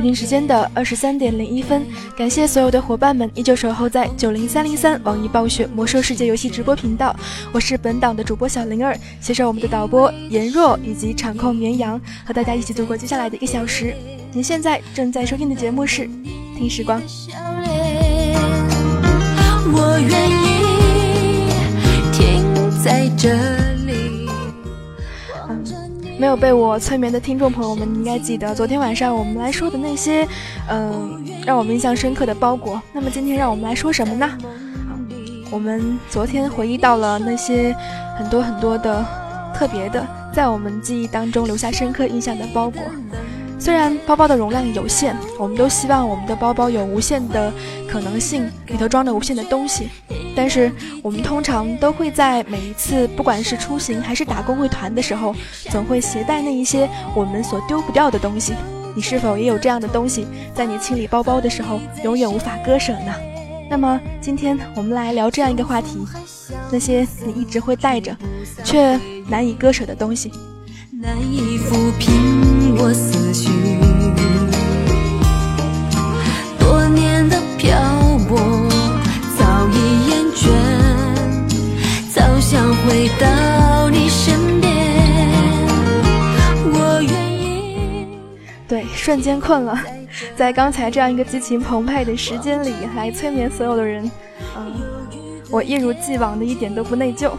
[0.00, 7.14] 北京时间的二十三点零一分，感谢所有的伙伴们依旧守候在九零三零三网易暴雪魔兽世界游戏直播频道。
[7.52, 13.94] 我是本档的主播小灵儿，携手我们的导播颜若以及场控绵羊，和大家一起度过接下来的一个小时。
[14.32, 16.04] 您现在正在收听的节目是
[16.56, 16.98] 《听时光》。
[19.66, 20.46] 我愿意
[22.10, 23.69] 停在这。
[26.20, 30.28] 没有被我催眠的听众朋友们，应该记得昨天晚上我们来说的那些，
[30.68, 32.78] 嗯，让我们印象深刻的包裹。
[32.92, 34.30] 那么今天让我们来说什么呢？
[35.50, 37.74] 我们昨天回忆到了那些
[38.18, 39.02] 很多很多的
[39.54, 42.82] 特别的，在我们记忆当中留下深刻印象的包裹。
[43.60, 47.52] 虽然包包的容量有限，我们都希望我们的包包有无限的
[47.86, 49.90] 可能性，里头装着无限的东西。
[50.34, 50.72] 但是
[51.02, 55.34] 我们通常都会在每一次，不管是出行还是打工会团的时候，
[55.70, 58.54] 总会携带那一些我们所丢不掉的东西。
[58.96, 63.12] 你是否也有这样的东西，在你清理包包的时候永远无法割舍呢？
[63.68, 65.98] 那么今天我们来聊这样一个话题：
[66.72, 68.16] 那些你一直会带着，
[68.64, 70.32] 却难以割舍的东西。
[71.02, 73.48] 难以抚平我思绪，
[76.58, 77.80] 多年的漂
[78.28, 78.38] 泊
[79.38, 80.52] 早已厌倦，
[82.12, 82.20] 早。
[82.38, 84.98] 想回到你身边，
[86.66, 88.06] 我愿意。
[88.68, 89.80] 对，瞬间困了，
[90.36, 94.10] 在刚才这样一个激情澎湃的时间里，来催眠所有的人。
[94.54, 94.74] 嗯，
[95.50, 97.30] 我一如既往的一点都不内疚，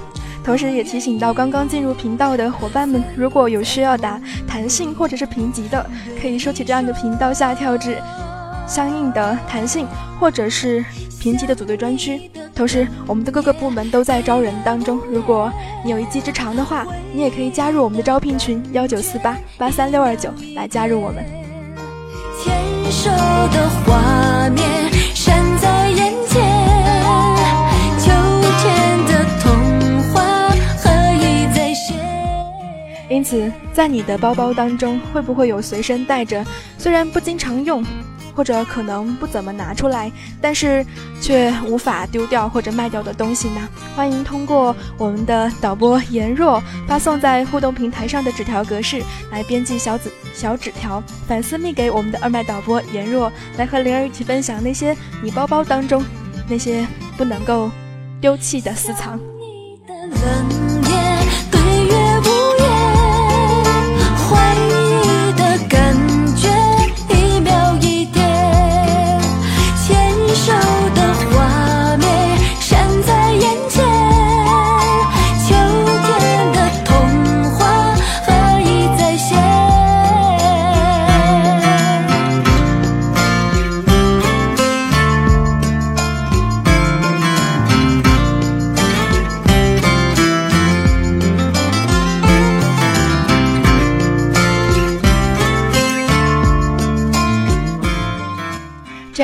[0.44, 5.85] 同时也提醒到刚刚进入频道的伙伴们，如果有需要打弹性或者是评级的，
[6.19, 7.97] 可以收起这样的频道下跳至
[8.68, 9.88] 相应的弹性
[10.19, 10.84] 或者是
[11.19, 12.30] 评级的组队专区。
[12.56, 15.00] 同时，我们的各个部门都在招人当中。
[15.09, 15.51] 如果
[15.85, 21.24] 你有一技之长的话，你也可以加入我们的招聘群幺九四八八三六二九来加入我们。
[22.44, 24.91] 牵手的画面
[33.12, 36.44] 因此，在你的包包当中，会不会有随身带着？
[36.78, 37.84] 虽然不经常用。
[38.34, 40.10] 或者可能不怎么拿出来，
[40.40, 40.86] 但是
[41.19, 43.60] 却无法丢掉或者卖掉的东西呢？
[43.94, 56.02] 欢迎通过我们的导播颜若发送在互动平台上的纸条格式来编辑小纸小纸条，反私密给我们的二麦导播颜若，来和灵儿一起分享那些你包包当中
[56.48, 56.88] 那些
[57.18, 57.69] 不能够
[58.22, 59.19] 丢弃的私藏。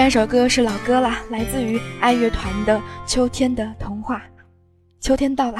[0.08, 4.20] 这首歌是老歌了，来自于爱乐团的《秋天的童话》。
[5.02, 5.60] 秋天到了。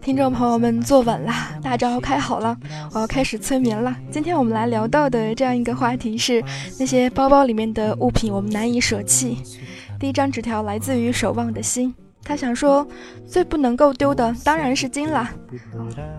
[0.00, 2.56] 听众朋友们坐稳啦，大招开好了，
[2.92, 3.96] 我要开始催眠了。
[4.10, 6.42] 今天我们来聊到的这样一个话题是
[6.78, 9.38] 那些包包里面的物品我们难以舍弃。
[9.98, 12.86] 第一张纸条来自于守望的心，他想说
[13.26, 15.30] 最不能够丢的当然是金啦。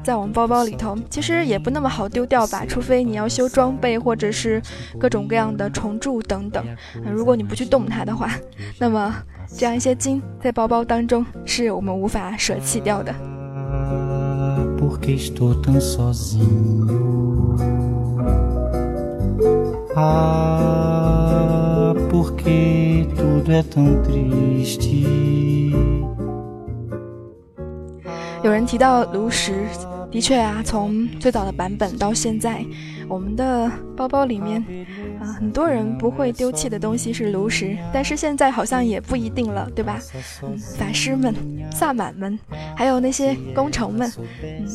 [0.03, 4.61] 在我们包包里头，其实也不那么好丢掉吧，除非你要修装备或者是
[4.99, 6.63] 各种各样的重铸等等。
[7.11, 8.29] 如果你不去动它的话，
[8.79, 9.15] 那么
[9.57, 13.13] 这样一些金在包包当中是我们无法舍弃掉的。
[22.09, 23.07] porque
[28.43, 29.65] 有人提到炉石，
[30.11, 32.63] 的确啊，从最早的版本到现在，
[33.07, 34.61] 我们的包包里面
[35.21, 39.97] 啊，很多人不会丢弃的东西是炉石，但是现在好像也不一定了，对吧？
[40.41, 41.33] 嗯，法师们、
[41.71, 42.37] 萨满们，
[42.75, 44.11] 还有那些工程们，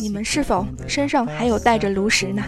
[0.00, 2.42] 你们是否身上还有带着炉石呢？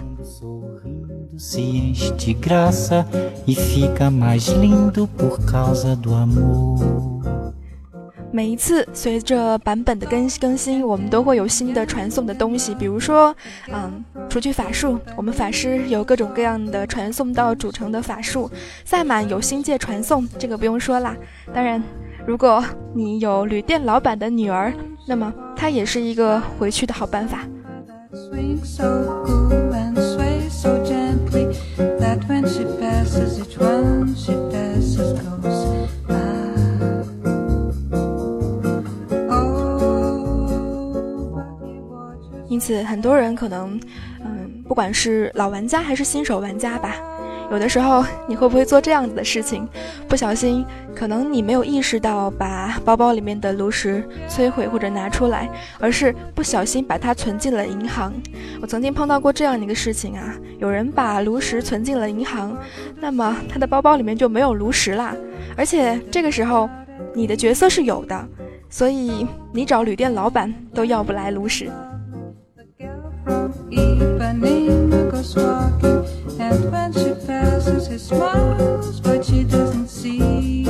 [8.33, 12.75] 每一次随着版本的更更新，我们都会有新的传送的东西。
[12.75, 13.35] 比如说，
[13.73, 18.49] 嗯，除去法术，我们法师有各种各样的传送到主城的法术；
[18.85, 21.17] 萨满有星界传送，这个不用说啦。
[21.53, 21.83] 当然，
[22.25, 24.73] 如果你有旅店老板的女儿，
[25.09, 27.41] 那么她也是一个回去的好办法。
[42.61, 43.81] 此，很多人可能，
[44.25, 46.95] 嗯，不管是老玩家还是新手玩家吧，
[47.51, 49.67] 有的时候 你会不会做这样子的事情？
[50.09, 50.65] 不小心，
[50.95, 55.49] 可能你没有意识到把包包里面的炉石摧毁或者拿出来，
[55.79, 58.13] 而是不小心把它存进了银行。
[58.61, 62.57] 我曾经碰到过这样一个事情啊，有人把炉石存进了银行，
[63.01, 65.17] 那么他的包包里面就没有炉石啦。
[65.57, 66.69] 而且这个时候，
[67.15, 68.29] 你的角色是有的，
[68.69, 71.71] 所以你找旅店老板都要不来炉石。
[75.21, 76.03] Was walking,
[76.41, 80.67] and when she passes, he smiles, but she doesn't see.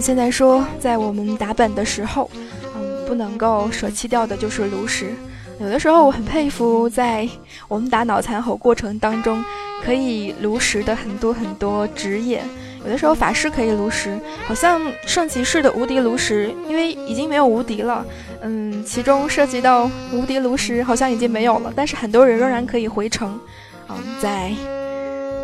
[0.00, 2.30] 现在说，在我们打本的时候，
[2.76, 5.14] 嗯，不能够舍弃掉的就是炉石。
[5.58, 7.26] 有的时候我很佩服，在
[7.68, 9.42] 我们打脑残吼过程当中，
[9.82, 12.42] 可以炉石的很多很多职业。
[12.84, 18.04] 有的时候法师可以炉石，好像圣骑士的无敌炉石，因为已经没有无敌了。
[18.42, 23.40] 嗯，其中涉及到无敌炉石，好像已经没有了，但是很多人仍然可以回城，
[23.88, 24.52] 嗯，在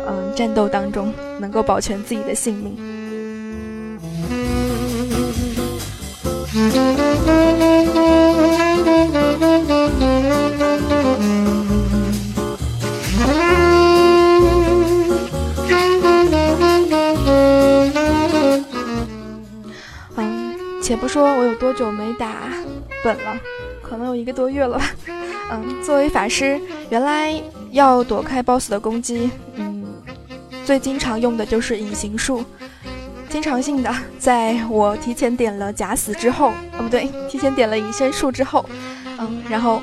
[0.07, 2.77] 嗯战斗当中能够保全自己的性命。
[20.81, 22.33] 且不说我有多久没打
[23.03, 23.39] 本了，
[23.81, 24.85] 可能有一个多月了吧。
[25.51, 26.59] 嗯，作为法师，
[26.89, 29.85] 原来要躲开 BOSS 的攻击，嗯，
[30.65, 32.43] 最经常用的就是隐形术。
[33.29, 38.65] 经常性的，在我提前点了假死之后，哦不对，提前点了隐身术之后，
[39.19, 39.81] 嗯，然后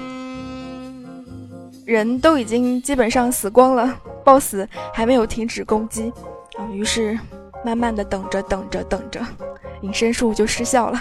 [1.87, 6.12] 人都已经基本上死光了，BOSS 还没有停止攻击，
[6.59, 7.19] 啊，于是
[7.64, 9.21] 慢慢的等着等着等着，
[9.82, 11.00] 隐身术就失效了。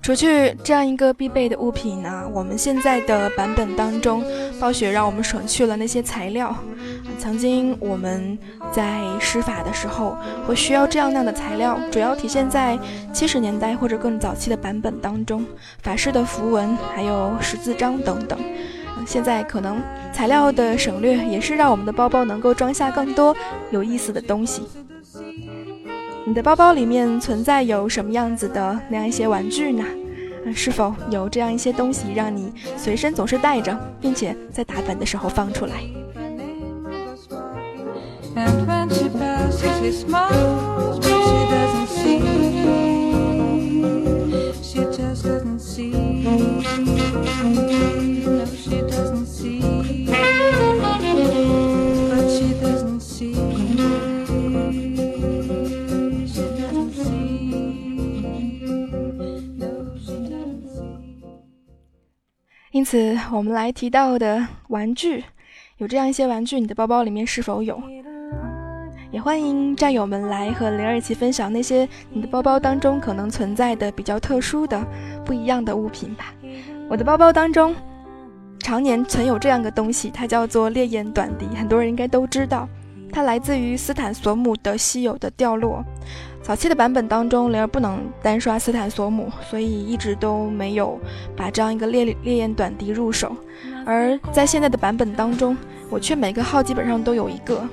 [0.00, 4.22] 除去这样一个必备的物品呢，我们现在的版本当中，
[4.60, 6.54] 暴雪让我们省去了那些材料。
[7.18, 8.38] 曾经我们
[8.72, 10.16] 在施法的时候
[10.46, 12.78] 会需要这样那样的材料，主要体现在
[13.12, 15.44] 七十年代或者更早期的版本当中，
[15.82, 18.38] 法师的符文还有十字章等等。
[19.06, 23.36] 现在可能材料的省略也是让我们的包包能够装下更多
[23.70, 24.62] 有意思的东西。
[26.26, 29.84] 你的包包里面存在有什么样子的那样一些玩具呢？
[30.54, 35.74] 是否有这样一些东西让你随身总是带着，并且在打本的时候放出来？
[38.36, 39.04] And twenty
[62.72, 65.24] 因此，我们来提到的玩具，
[65.78, 67.80] 有这样一些玩具，你的包包里面是否有？
[69.14, 74.84] 也欢迎战友们来和灵儿一起分享那些你的包包当中可能存在的比较特殊的、
[75.24, 76.34] 不一样的物品吧。
[76.90, 77.72] 我的包包当中
[78.58, 82.68] 常年存有这样个东西，它叫做烈焰短笛，很多人应该都知道，
[83.12, 85.84] 它来自于斯坦索姆的稀有的掉落。
[86.42, 90.98] 早期的版本当中，灵儿不能单刷斯坦索姆，所以一直都没有
[91.36, 93.36] 把这样一个烈烈焰短笛入手。
[93.86, 95.56] 而在现在的版本当中，
[95.88, 97.64] 我却每个号基本上都有一个。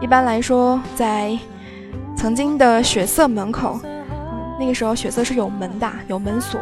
[0.00, 1.38] 一般来说，在
[2.16, 3.80] 曾经的血色门口，
[4.58, 6.60] 那个时候血色是有门的，有门锁，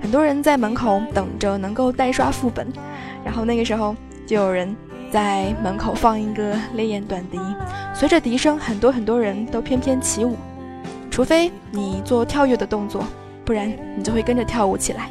[0.00, 2.66] 很多人在门口等着能够代刷副本，
[3.24, 3.94] 然后那个时候
[4.26, 4.74] 就有人。
[5.12, 7.38] 在门口放一个烈焰短笛，
[7.94, 10.36] 随着笛声，很多很多人都翩翩起舞。
[11.08, 13.04] 除非你做跳跃的动作，
[13.44, 15.08] 不然你就会跟着跳舞起来。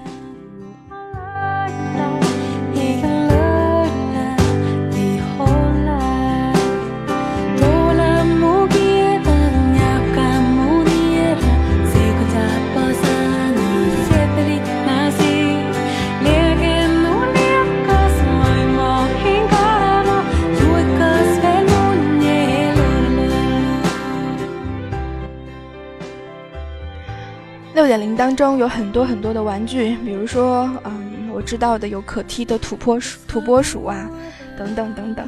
[27.74, 34.08] 六点零当中有很多很多的玩具，比如说，嗯，我知道的有可踢的土拨鼠、土拨鼠啊，
[34.56, 35.28] 等等等等。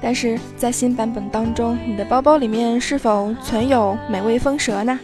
[0.00, 4.98] 但是在新版本当中，你的包包里面是否存有美味风蛇呢？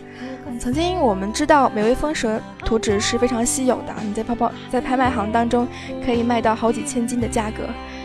[0.59, 5.69] 曾经我们知道美味风蛇图纸是非常稀有的，你在包包在拍卖行当中
[6.07, 7.65] 可以卖到好几千金的价格。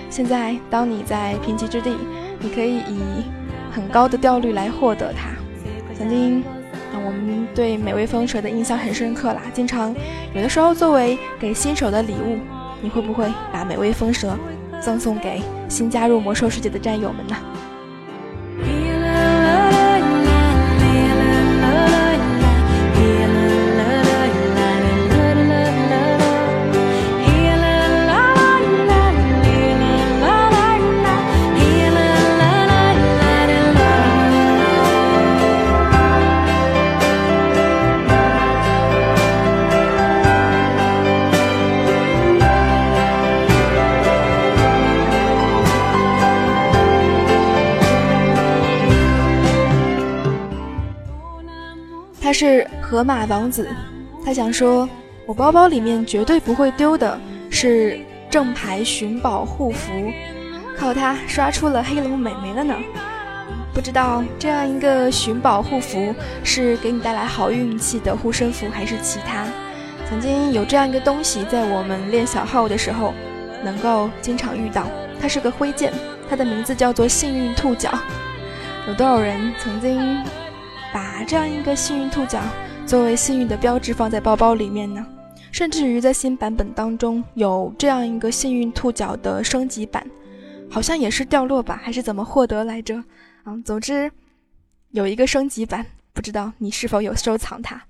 [0.09, 1.95] 现在当你在贫瘠之地，
[2.39, 3.23] 你可以以
[3.71, 5.29] 很高的掉率来获得它。
[5.97, 6.43] 曾经。
[6.91, 9.93] 那我们对美味风蛇的印象很深刻啦，经常
[10.33, 12.37] 有的时候作为给新手的礼物，
[12.81, 14.37] 你会不会把美味风蛇
[14.81, 17.35] 赠送给新加入魔兽世界的战友们呢？
[52.41, 53.67] 是河马王子，
[54.23, 54.87] 他想说，
[55.25, 57.19] 我包包里面绝对不会丢的
[57.49, 59.91] 是正牌寻宝护符，
[60.77, 62.73] 靠它刷出了黑龙美眉了呢。
[63.73, 69.45] 不知道这样一个寻宝护符是给你带来好运气的护身符，还是其他？
[70.09, 73.13] 曾经有这样一个东西，在我们练小号的时候，
[73.65, 74.87] 能够经常遇到。
[75.19, 75.91] 它是个挥剑，
[76.29, 77.91] 它的名字叫做幸运兔角。
[78.87, 80.17] 有多少人曾经
[80.93, 82.41] 把这样一个幸运兔角
[82.85, 85.05] 作为幸运的标志放在包包里面呢？
[85.51, 90.05] 甚至于在新版本当中有这样一个幸运兔角的升级版，
[90.69, 93.03] 好像也是掉落吧，还是怎么获得来着？
[93.45, 94.11] 嗯，总之
[94.91, 97.81] 有一个升级版，不知道你是否有收藏它。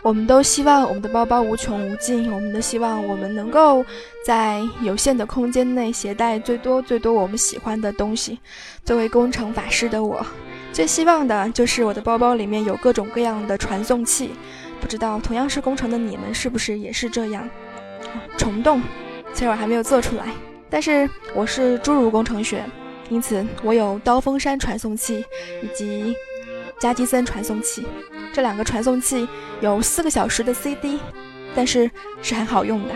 [0.06, 3.84] 我们都希望我们的包包无穷无尽，我们都希望我们能够
[4.25, 8.38] 在有限的空间内携带最多最多我们喜欢的东西。
[8.84, 10.25] 作为工程法师的我，
[10.73, 14.30] 最希望的就是我的包包里面有各种各样的传送器。
[14.80, 17.50] 不知道同样是工程的你们是不是也是这样？
[18.38, 18.80] 虫洞，
[19.34, 20.26] 虽然我还没有做出来，
[20.71, 22.64] 但是我是侏儒工程学，
[23.08, 25.25] 因此我有刀锋山传送器
[25.64, 26.14] 以及
[26.78, 27.86] 加基森传送器。
[28.32, 29.28] 这两个传送器
[29.60, 30.99] 有四个小时的 CD，
[31.54, 32.95] 但是是很好用的。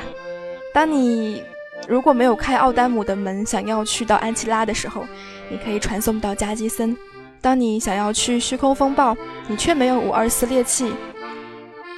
[0.75, 1.43] 当你
[1.89, 5.07] 如果没有开奥丹姆的门，想要去到安琪拉的时候，
[5.49, 6.95] 你可以传送到加基森；
[7.41, 9.17] 当你想要去虚空风暴，
[9.49, 10.93] 你却没有五二四猎器，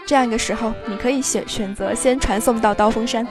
[0.07, 3.27] 这样一个时候，你可以选选择先传送到刀锋山。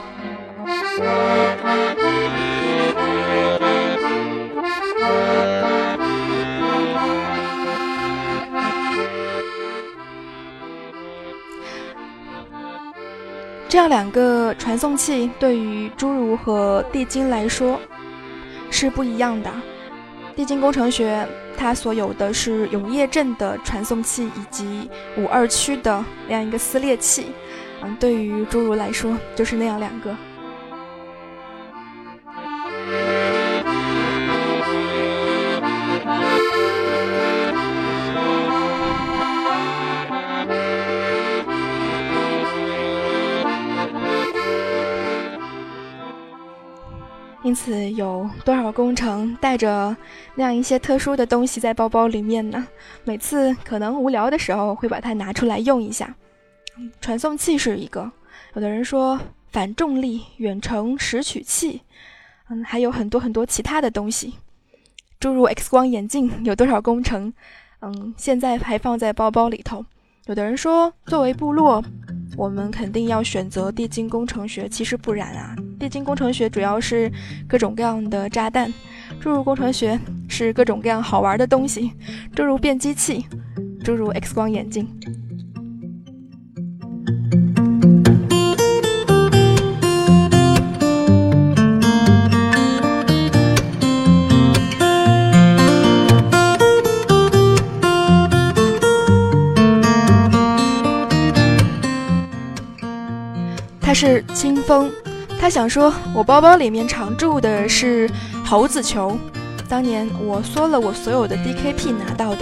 [13.72, 17.80] 这样两个传送器对于侏儒和地精来说
[18.70, 19.50] 是不一样的。
[20.36, 27.28] 地精工程学它所有的是永夜镇的传送器以及五二区的那样一个撕裂器，
[27.82, 30.14] 嗯，对于侏儒来说就是那样两个。
[47.44, 49.94] 因此，有多少工程带着
[50.36, 52.66] 那样一些特殊的东西在包包里面呢？
[53.04, 56.14] 每次可能无聊的时候会把它拿出来用一下。
[57.00, 58.10] 传送器是一个，
[58.54, 59.18] 有的人说
[59.50, 61.82] 反重力远程拾取器，
[62.48, 64.34] 嗯，还有很多很多其他的东西。
[65.18, 67.32] 诸如 X 光眼镜，有多少工程？
[67.80, 69.84] 嗯，现在还放在包包里头。
[70.26, 71.82] 有的人说，作为部落，
[72.36, 74.68] 我们肯定要选择地精工程学。
[74.68, 77.10] 其实不然啊，地精工程学主要是
[77.48, 78.72] 各种各样的炸弹，
[79.20, 81.92] 诸如工程学是各种各样好玩的东西，
[82.34, 83.24] 诸如变机器，
[83.84, 84.88] 诸如 X 光眼镜。
[103.92, 104.90] 他是清风，
[105.38, 108.08] 他想说，我包包里面常驻的是
[108.42, 109.18] 猴子球，
[109.68, 112.38] 当年我缩了我所有的 DKP 拿到的，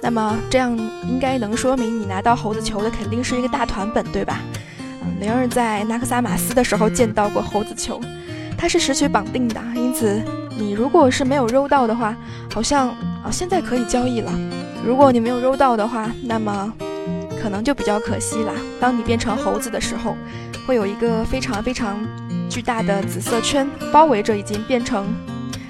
[0.00, 0.74] 那么这样
[1.06, 4.40] 应该能说明你拿到猴子球的肯定是一个大团本，对吧？
[5.02, 8.00] 嗯，灵儿在纳克萨马斯的时候见到过猴子球，
[8.56, 10.22] 它是拾取绑定的，因此
[10.56, 12.16] 你如果是没有揉到的话，
[12.50, 12.88] 好像
[13.22, 14.32] 啊现在可以交易了。
[14.82, 16.72] 如果你没有揉到的话，那么
[17.42, 18.54] 可能就比较可惜啦。
[18.80, 20.16] 当你变成猴子的时候。
[20.68, 21.98] 会有一个非常非常
[22.50, 25.06] 巨大的紫色圈包围着已经变成，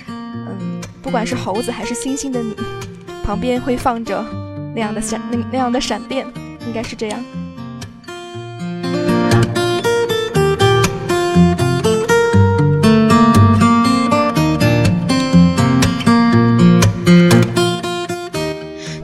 [0.09, 2.53] 嗯，不管是猴子还是猩猩的你，
[3.23, 4.21] 旁边会放着
[4.75, 6.27] 那样的闪那那样的闪电，
[6.67, 7.25] 应该是这样。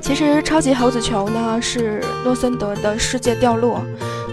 [0.01, 3.81] 其实超级猴子球呢是诺森德的世界掉落。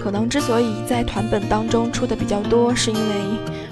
[0.04, 3.16] 可能之所以在团本当中出的比较多，是因为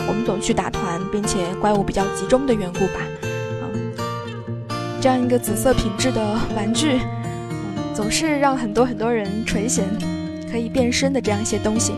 [0.07, 3.01] 我们总去打团，并且怪物比较集中的缘故吧。
[3.23, 3.91] 嗯，
[5.01, 6.21] 这样一个紫色品质的
[6.55, 6.99] 玩具，
[7.95, 9.81] 总是让很多很多人垂涎，
[10.51, 11.93] 可以变身的这样一些东西。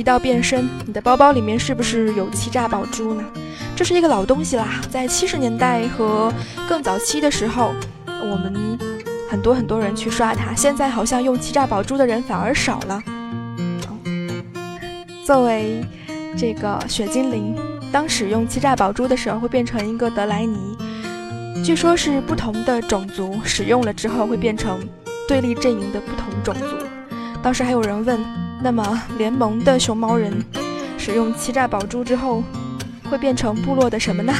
[0.00, 3.22] 提到变身，你的包包里面是不是有欺诈宝珠呢？
[3.76, 6.32] 这是一个老东西啦，在七十年代和
[6.66, 7.70] 更早期的时候，
[8.06, 8.78] 我们
[9.30, 10.54] 很多很多人去刷它。
[10.54, 13.02] 现在好像用欺诈宝珠的人反而少了。
[15.22, 15.84] 作为
[16.34, 17.54] 这个雪精灵，
[17.92, 20.78] 当使用欺诈宝珠的时候，会变成一个德莱尼。
[21.62, 24.80] 据说是不同的种族使用了之后，会变成
[25.28, 26.86] 对立阵营的不同种族。
[27.42, 28.18] 当时还有人问：
[28.62, 30.44] 那么联盟的熊猫人
[30.98, 32.42] 使用欺诈宝珠之后？
[33.10, 34.32] 会变成部落的什么呢？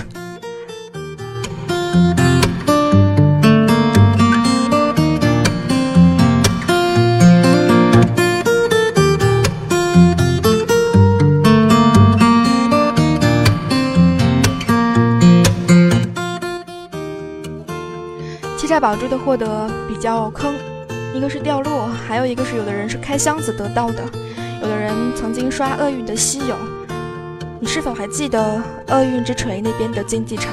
[18.57, 20.55] 欺诈宝珠的获得比较坑，
[21.21, 24.03] 一个是掉落，还有一个是有的人是开箱子得到的，
[24.63, 26.57] 有的人曾经刷厄运的稀有。
[27.61, 28.41] 你是否还记得
[28.89, 30.51] 厄运之锤那边的竞技场，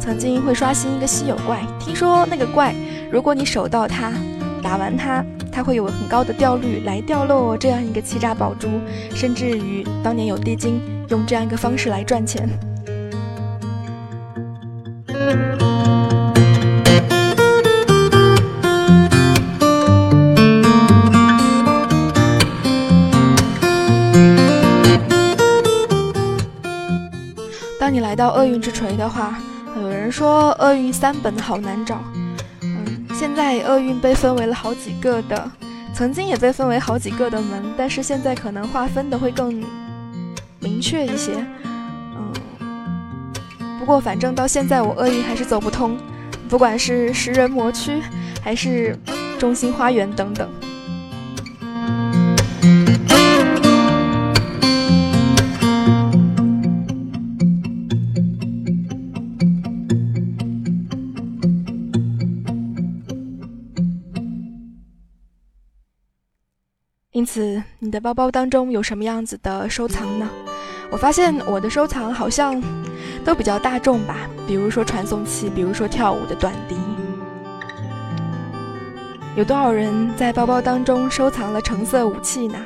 [0.00, 1.60] 曾经会刷新一个稀有怪？
[1.78, 2.74] 听说那个怪，
[3.12, 4.10] 如果你守到它，
[4.62, 8.68] 打完它，它会有很高的掉率来掉落这样一个欺诈宝珠，
[9.14, 12.48] 甚至于当年有地精用这样一个方式来赚钱。
[27.86, 29.38] 当你来到厄运之锤的话，
[29.76, 32.02] 有人说厄运三本好难找。
[32.62, 35.48] 嗯，现在厄运被分为了好几个的，
[35.94, 39.62] 曾经也被分为好几个的门，但是现在可能划分的会更
[40.58, 41.34] 明确一些。
[42.18, 42.32] 嗯，
[43.78, 45.96] 不过反正到现在我厄运还是走不通，
[46.48, 48.02] 不管是食人魔区
[48.42, 48.98] 还是
[49.38, 50.50] 中心花园等等。
[67.16, 70.28] 因此，你的包包当中有什么样子的收藏呢？
[70.90, 72.62] 我发现我的收藏好像
[73.24, 76.76] 都比较大众吧，比如说传送器，比如说跳舞的短笛。
[79.34, 82.58] 有多少人在包包当中收藏了橙色武器呢？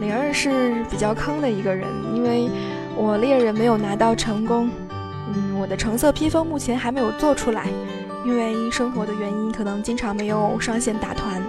[0.00, 2.50] 灵儿是比较坑的一个人，因为
[2.96, 4.68] 我猎人没有拿到成功。
[5.32, 7.68] 嗯，我的橙色披风目前还没有做出来，
[8.26, 11.40] 因为生活的原因，可能经常没有上线打团。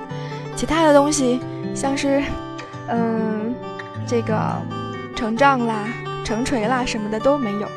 [0.56, 1.40] 其他的东西。
[1.74, 2.22] 像是，
[2.88, 3.54] 嗯，
[4.06, 4.38] 这个
[5.16, 5.88] 成杖啦、
[6.24, 7.68] 成锤啦什么的都没有，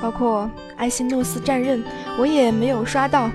[0.00, 1.82] 包括艾辛诺斯战刃，
[2.18, 3.30] 我也没有刷到，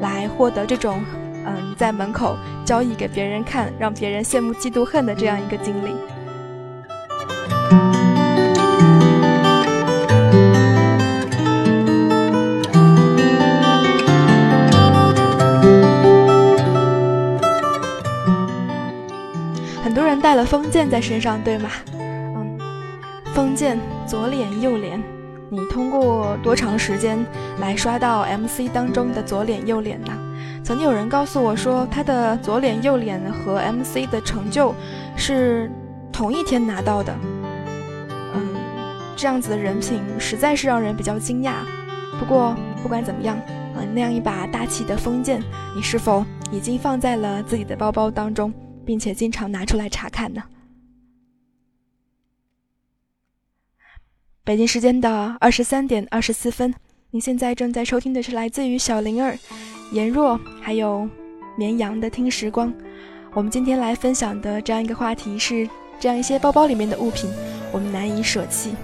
[0.00, 1.02] 来获得这种，
[1.46, 5.94] 嗯，在门口交易给别人看，让别人羡慕嫉妒恨的这样一个经历。
[20.24, 21.68] 带了封建在身上，对吗？
[21.92, 22.58] 嗯，
[23.34, 24.98] 封建左脸右脸，
[25.50, 27.22] 你通过多长时间
[27.60, 30.12] 来刷到 MC 当中的左脸右脸呢？
[30.64, 34.74] 曾经有人告诉我说，他的左脸右脸和 MC 的成就
[35.14, 35.70] 是
[36.10, 37.14] 同一天拿到的。
[38.34, 38.48] 嗯，
[39.14, 41.52] 这样子的人品实在是让人比较惊讶。
[42.18, 43.38] 不过不管怎么样，
[43.76, 45.42] 嗯，那样一把大气的封建，
[45.76, 48.50] 你是否已经放在了自己的包包当中？
[48.84, 50.42] 并且经常拿出来查看呢。
[54.44, 56.74] 北京时间的二十三点二十四分，
[57.10, 59.38] 您现在正在收听的是来自于小灵儿、
[59.90, 61.08] 颜若还有
[61.56, 62.72] 绵羊的听时光。
[63.32, 65.68] 我们今天来分享的这样一个话题是：
[65.98, 67.30] 这样一些包包里面的物品，
[67.72, 68.74] 我们难以舍弃。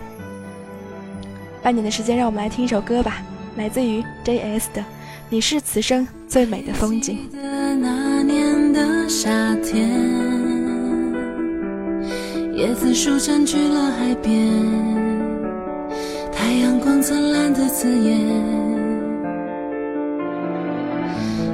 [1.62, 3.22] 半年的时间，让我们来听一首歌吧，
[3.56, 4.80] 来自于 J.S 的
[5.28, 7.18] 《你是此生最美的风景》。
[7.80, 9.28] 那年的夏
[9.64, 9.90] 天，
[12.54, 14.48] 椰子树占据了海边，
[16.32, 18.16] 太阳光灿烂的刺眼。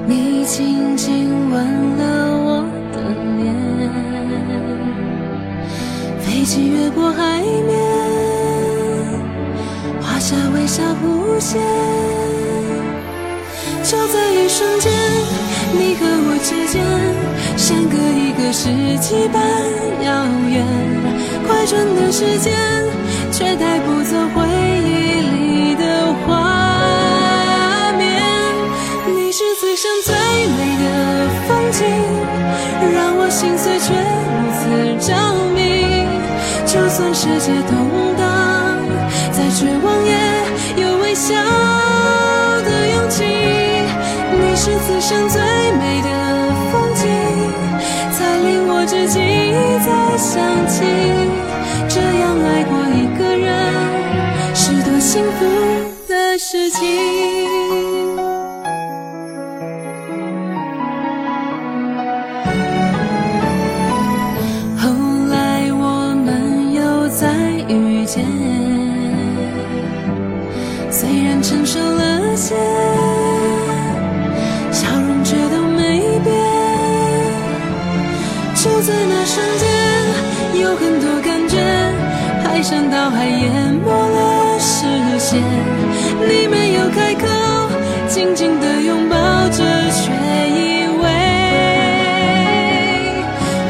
[0.06, 1.64] 你轻轻吻
[1.96, 2.62] 了我
[2.92, 3.00] 的
[3.38, 3.54] 脸，
[6.20, 7.80] 飞机越过海面，
[10.02, 11.62] 画下微笑弧线。
[13.88, 14.92] 就在一瞬间，
[15.72, 16.82] 你和我之间。
[17.56, 18.66] 相隔一个世
[18.98, 19.40] 纪般
[20.02, 20.66] 遥远，
[21.46, 22.52] 快转的时间
[23.30, 24.42] 却带不走回
[24.82, 28.20] 忆里的画面。
[29.06, 30.84] 你是此生最美的
[31.46, 31.86] 风景，
[32.92, 33.94] 让我心碎却
[34.34, 35.14] 如此着
[35.54, 35.62] 迷。
[36.66, 37.70] 就算世界动
[38.18, 38.26] 荡，
[39.30, 41.32] 再绝望也有微笑
[45.08, 46.08] 生最美的
[46.72, 47.06] 风景，
[48.10, 49.54] 才令我至今一
[49.86, 49.88] 再
[50.18, 50.34] 想
[50.66, 50.82] 起。
[51.88, 53.46] 这样爱过一个人，
[54.52, 55.46] 是多幸福
[56.08, 57.35] 的事情。
[82.68, 84.86] 山倒海淹没了视
[85.20, 85.40] 线。
[86.28, 87.28] 你没有开口，
[88.08, 89.16] 紧紧地拥抱
[89.50, 90.10] 着，却
[90.50, 91.04] 以为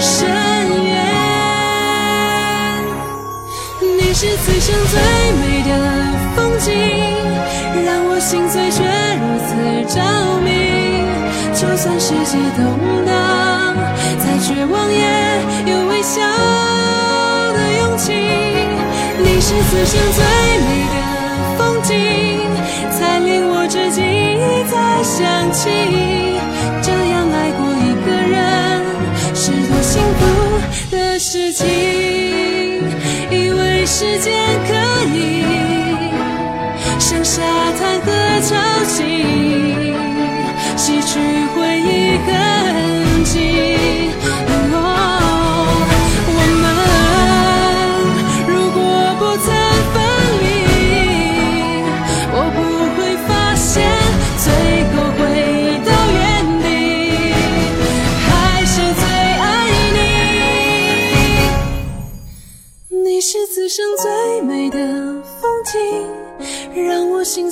[0.01, 0.27] 深
[0.87, 0.97] 渊。
[3.83, 4.99] 你是此生最
[5.43, 5.71] 美的
[6.35, 6.73] 风景，
[7.85, 8.83] 让我心碎却
[9.21, 9.53] 如此
[9.95, 10.01] 着
[10.41, 10.49] 迷。
[11.53, 12.65] 就算世界动
[13.05, 13.13] 荡，
[14.21, 15.05] 再绝望也
[15.71, 16.23] 有微笑。
[19.49, 20.19] 是此生最
[20.59, 20.97] 美的
[21.57, 21.95] 风景，
[22.91, 25.71] 才令我至今一再想起。
[26.83, 28.35] 这样爱过一个人，
[29.37, 30.21] 是多幸福
[30.91, 31.65] 的事情。
[33.31, 34.35] 以为时间
[34.67, 34.75] 可
[35.15, 35.45] 以
[36.99, 37.41] 像沙
[37.79, 38.99] 滩和潮汐，
[40.77, 41.21] 洗去
[41.55, 43.76] 回忆痕迹。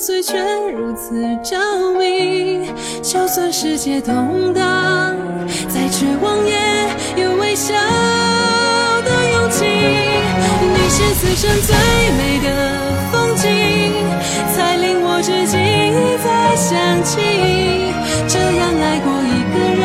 [0.04, 0.36] 碎却
[0.76, 1.56] 如此着
[1.98, 2.70] 迷。
[3.02, 5.16] 就算世界动荡，
[5.66, 6.52] 再绝望也
[7.22, 9.64] 有微笑的勇气。
[9.64, 11.74] 你是此生最
[12.18, 12.46] 美的
[13.10, 13.48] 风景，
[14.54, 17.16] 才令我至今一再想起。
[18.28, 19.82] 这样爱过一个人，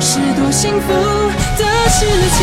[0.00, 0.88] 是多幸福
[1.58, 2.00] 的事
[2.38, 2.40] 情。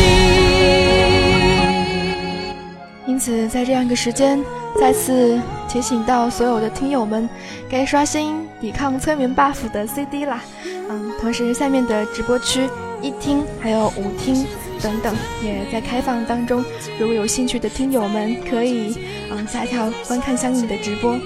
[3.06, 4.42] 因此，在这样一个时间，
[4.80, 5.38] 再次
[5.70, 7.28] 提醒到所有的听友们，
[7.68, 10.42] 该刷新抵抗催眠 buff 的 CD 啦。
[10.64, 12.68] 嗯，同时下面的直播区
[13.00, 14.44] 一听还有舞厅
[14.82, 16.64] 等等也在开放当中，
[16.98, 18.98] 如果有兴趣的听友们可以
[19.30, 21.16] 嗯下跳观看相应的直播。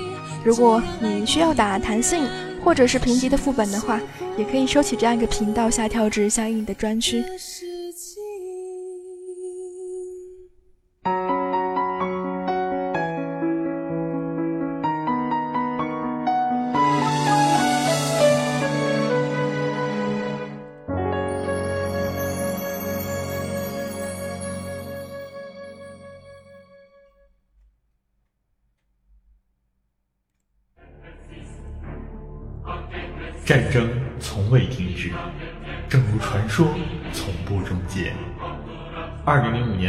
[0.44, 2.28] 如果你需要打弹性
[2.62, 3.98] 或者是评级的副本的话，
[4.36, 7.24] 也可以收起这样一个频道下跳至相应的专区。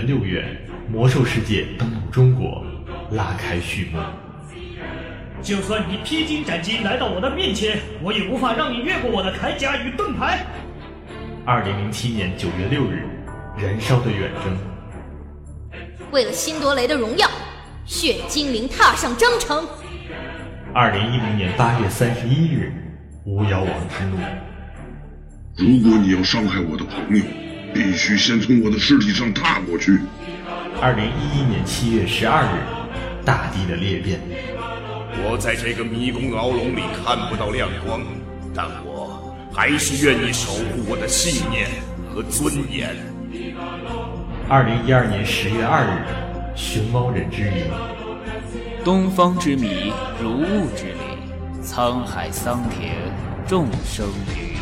[0.05, 0.45] 年六月，
[0.87, 2.63] 魔兽世界登陆中国，
[3.11, 3.99] 拉开序幕。
[5.41, 10.45] 就算你披荆斩棘来到我的面前，我也无法让你越过我的铠甲与盾牌。
[11.43, 13.07] 二零零七年九月六日，
[13.57, 14.55] 燃烧的远征。
[16.11, 17.27] 为了辛多雷的荣耀，
[17.85, 19.65] 血精灵踏上征程。
[20.73, 22.71] 二零一零年八月三十一日，
[23.25, 24.17] 巫妖王之怒。
[25.57, 27.23] 如果你要伤害我的朋友，
[27.75, 29.99] 必须先从我的尸体上踏过去。
[30.81, 32.63] 二零一一年七月十二日，
[33.25, 34.17] 大地的裂变。
[35.25, 37.99] 我在这个迷宫牢笼里看不到亮光，
[38.55, 41.67] 但我还是愿意守护我的信念
[42.09, 42.95] 和尊严。
[44.47, 45.99] 二零一二年十月二日，
[46.55, 47.63] 熊猫人之谜。
[48.85, 52.93] 东方之谜，如雾之里，沧海桑田，
[53.45, 54.54] 众生芸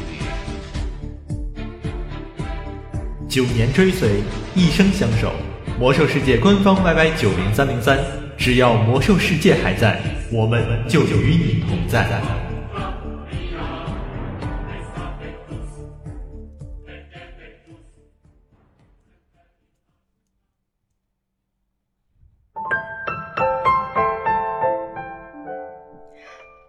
[3.33, 4.21] 九年追随，
[4.53, 5.31] 一生相守。
[5.79, 7.97] 魔兽世界官方 YY 九零三零三，
[8.37, 9.99] 只要魔兽世界还在，
[10.31, 12.21] 我们就与你同在。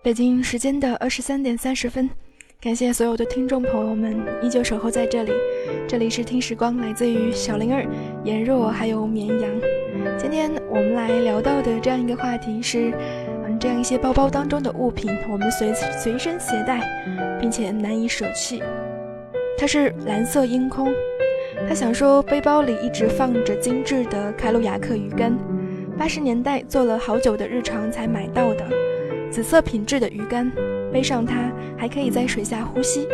[0.02, 2.08] 北京时间的二十三点三十分，
[2.64, 5.32] 感谢所有的听众朋友们依旧守候在这里。
[5.86, 7.84] 这里是听时光，来自于小灵儿、
[8.24, 9.50] 颜若还有绵羊。
[10.16, 12.90] 今天我们来聊到的这样一个话题是，
[13.46, 16.80] 嗯，这样一些包包当中的物品，我们随随身携带，
[17.38, 18.62] 并且难以舍弃。
[19.58, 20.90] 它是蓝色鹰空，
[21.68, 25.36] 他想说背包里一直放着精致的凯鲁亚克鱼竿，
[25.98, 28.64] 八十年代做了好久的日常才买到的
[29.30, 30.50] 紫色品质的鱼竿，
[30.94, 33.08] 背上它还可以在水下呼吸。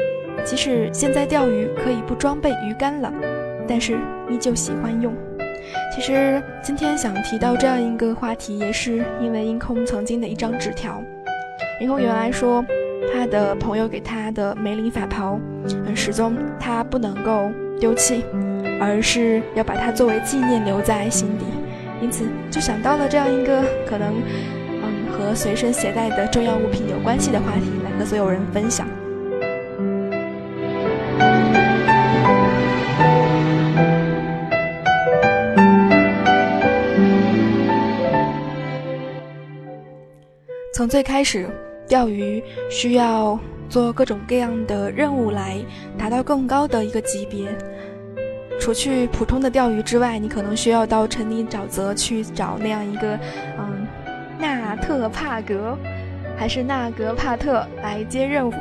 [0.44, 3.10] 即使现在钓鱼可以不装备鱼竿了，
[3.66, 5.14] 但是依旧喜欢用。
[5.94, 11.02] 其实今天想提到这样一个话题，也是因为英空曾经的一张纸条。
[11.80, 12.62] 英空原来说，
[13.12, 15.40] 他的朋友给他的梅林法袍，
[15.86, 18.24] 嗯，始终他不能够丢弃，
[18.78, 21.46] 而是要把它作为纪念留在心底。
[22.02, 24.14] 因此就想到了这样一个可能，
[25.20, 28.88] 和随身携带的重要物品有关系的话题，来和所有人分享。
[40.72, 41.46] 从最开始，
[41.87, 45.59] 钓鱼需要做各种各样的任务来
[45.98, 47.46] 达到更高的一个级别。
[48.59, 53.18] 除去普通的钓鱼之外，你可能需要到沉泥沼泽去找那样一个，
[53.59, 53.69] 嗯，
[54.40, 55.76] 纳特帕格，
[56.37, 58.53] 还是纳格帕特来接任务。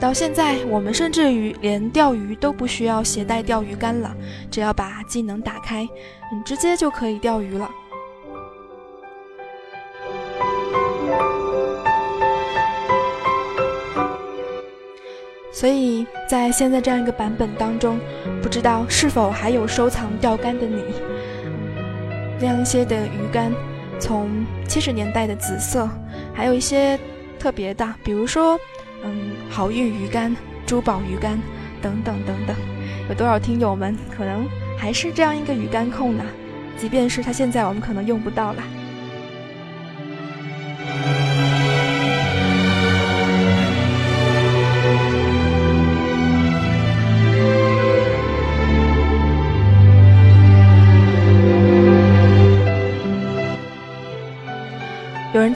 [0.00, 4.14] 到现在，我们甚至于连钓鱼都不需要携带钓鱼竿了，
[4.50, 5.88] 只要把技能打开，
[6.32, 7.68] 嗯，直接就可以钓鱼了。
[15.52, 17.98] 所以在现在这样一个版本当中，
[18.40, 20.84] 不知道是否还有收藏钓竿的你？
[22.40, 23.52] 那样一些的鱼竿，
[24.00, 25.88] 从七十年代的紫色，
[26.34, 26.98] 还有一些
[27.38, 28.58] 特别的，比如说，
[29.02, 30.34] 嗯，好运鱼竿、
[30.66, 31.38] 珠宝鱼竿
[31.82, 32.56] 等等等等。
[33.08, 34.46] 有多少听友们可能
[34.78, 36.24] 还是这样一个鱼竿控呢？
[36.76, 38.62] 即便是它现在我们可能用不到了。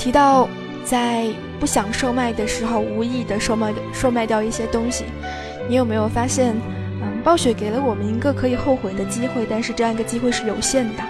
[0.03, 0.49] 提到，
[0.85, 1.29] 在
[1.61, 5.05] 不想售卖的时候，无意的售卖售卖掉一些东西。
[5.69, 6.57] 你有没有发现，
[7.01, 11.05] 嗯，暴雪给了我们一个可以后悔的机会，但是这样一个机会是有限的。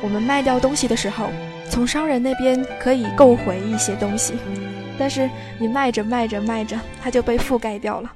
[0.00, 1.26] 我们卖掉东西的时候，
[1.68, 4.32] 从商人那边可以购回一些东西，
[4.98, 8.10] 但是你卖着卖着卖着，它就被覆盖掉了，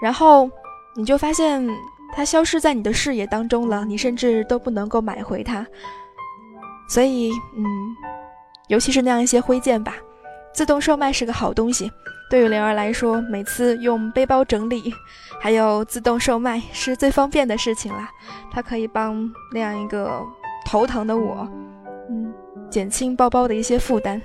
[0.00, 0.48] 然后
[0.94, 1.68] 你就发现
[2.14, 5.66] 它消失在你的视野当中了，你甚至都不能够买回它。
[6.88, 7.64] 所以，嗯。
[8.68, 9.96] 尤其是那样一些挥剑吧，
[10.52, 11.90] 自动售卖是个好东西。
[12.30, 14.92] 对于灵儿来说，每次用背包整理，
[15.40, 18.08] 还有自动售卖是最方便的事情啦。
[18.50, 20.20] 它可以帮那样一个
[20.64, 21.46] 头疼的我，
[22.08, 22.32] 嗯，
[22.70, 24.20] 减轻包包的一些负担。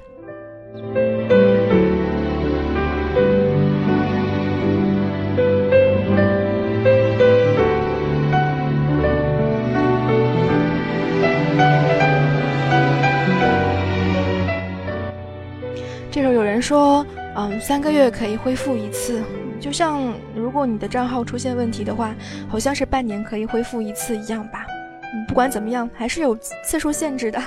[16.61, 17.05] 说，
[17.35, 19.21] 嗯，三个月可以恢复一次，
[19.59, 22.15] 就像如果你的账号出现问题的话，
[22.47, 24.65] 好像是半年可以恢复一次一样吧。
[25.13, 27.41] 嗯，不管怎么样，还是有次数限制的，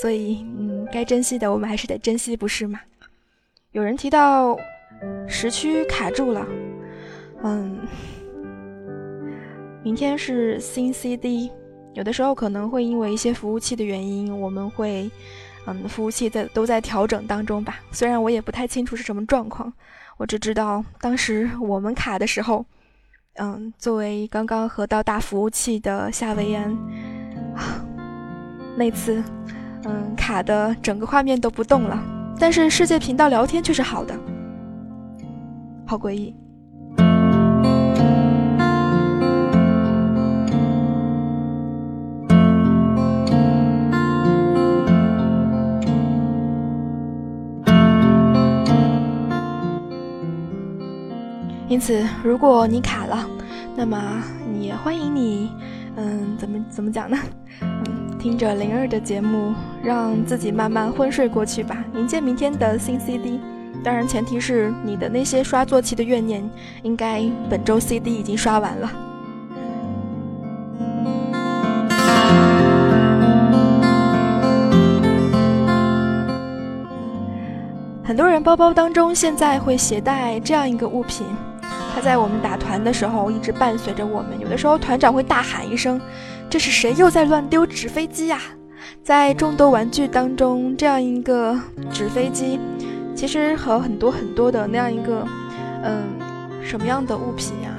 [0.00, 2.80] 所以，嗯，该珍惜的我们还是得珍惜，不是吗？
[3.72, 4.56] 有人提到
[5.26, 6.46] 时区卡住了，
[7.42, 7.78] 嗯，
[9.82, 11.50] 明天是新 CD，
[11.94, 15.10] 有的时候可能会因为一些服务器的原因，我们会。
[15.66, 17.80] 嗯，服务器在都在调整当中吧。
[17.90, 19.72] 虽然我也不太清楚是什么状况，
[20.16, 22.64] 我只知道当时我们卡的时候，
[23.34, 26.76] 嗯，作为刚刚合到大服务器的夏威安，
[28.76, 29.22] 那次，
[29.84, 32.02] 嗯，卡的整个画面都不动了。
[32.38, 34.18] 但是世界频道聊天却是好的，
[35.86, 36.34] 好诡异。
[51.72, 53.26] 因此，如果你卡了，
[53.74, 54.22] 那么
[54.60, 55.50] 也欢迎你，
[55.96, 57.16] 嗯，怎么怎么讲呢？
[57.64, 63.40] 嗯，听着灵儿的节目，让自己慢慢昏睡过去吧，迎接明天的新 CD。
[63.82, 66.46] 当然，前提是你的那些刷坐骑的怨念，
[66.82, 68.92] 应该本周 CD 已经刷完了。
[78.04, 81.26] 很多人包包当中现在会携带这样一个物品。
[81.94, 86.00] 他在我们打团的时候一直伴随着我们，有的时候团长会大喊一声
[86.48, 88.40] ：“这是谁又在乱丢纸飞机呀？”
[89.04, 91.58] 在众多玩具当中，这样一个
[91.92, 92.58] 纸飞机，
[93.14, 95.26] 其实和很多很多的那样一个，
[95.82, 96.02] 嗯，
[96.62, 97.70] 什么样的物品呀？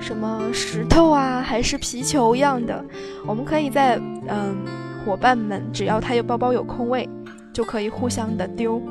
[0.00, 2.84] 什么石头啊，还是皮球一样的？
[3.26, 3.96] 我们可以在
[4.28, 4.56] 嗯，
[5.04, 7.08] 伙伴们只要他有包包有空位，
[7.52, 8.82] 就可以互相的丢。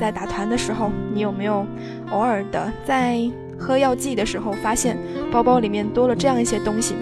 [0.00, 1.64] 在打团的时候，你有没有
[2.10, 3.20] 偶尔的在
[3.58, 4.96] 喝药剂的时候，发现
[5.32, 7.00] 包包里面多了这样一些东西呢？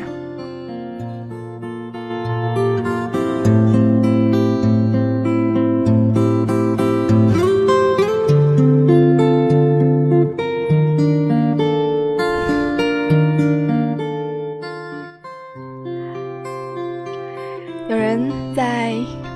[17.88, 18.94] 有人在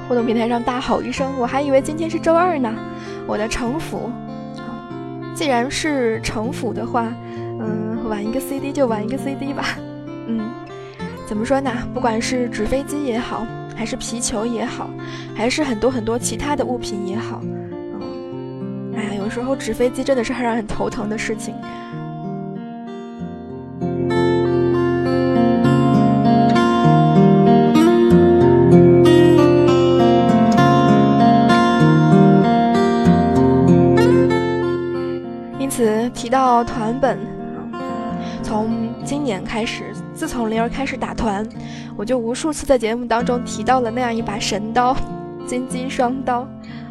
[0.09, 2.73] 互动平台上大吼一声：“我还以为今天是周二呢！”
[3.29, 4.11] 我的城府，
[5.37, 7.13] 既然是城府的话，
[7.61, 9.79] 嗯，玩一个 CD 就玩一个 CD 吧，
[10.27, 10.41] 嗯，
[11.29, 11.71] 怎么说呢？
[11.93, 14.89] 不管是纸飞机也好，还是皮球也好，
[15.37, 21.55] 还是很多很多其他的物品也好，嗯，哎呀，有时候纸飞机真的是很让人头疼的事情。
[36.27, 37.17] 提到团本，
[38.43, 41.49] 从今年开始，自从灵儿开始打团，
[41.97, 44.93] 我就无数次在节目当中提到了那样一把神刀——
[45.47, 46.45] 金鸡双刀。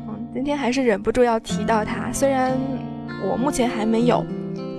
[0.08, 2.10] 嗯，今天还是忍不住要提到它。
[2.14, 2.58] 虽然
[3.30, 4.26] 我目前还没有，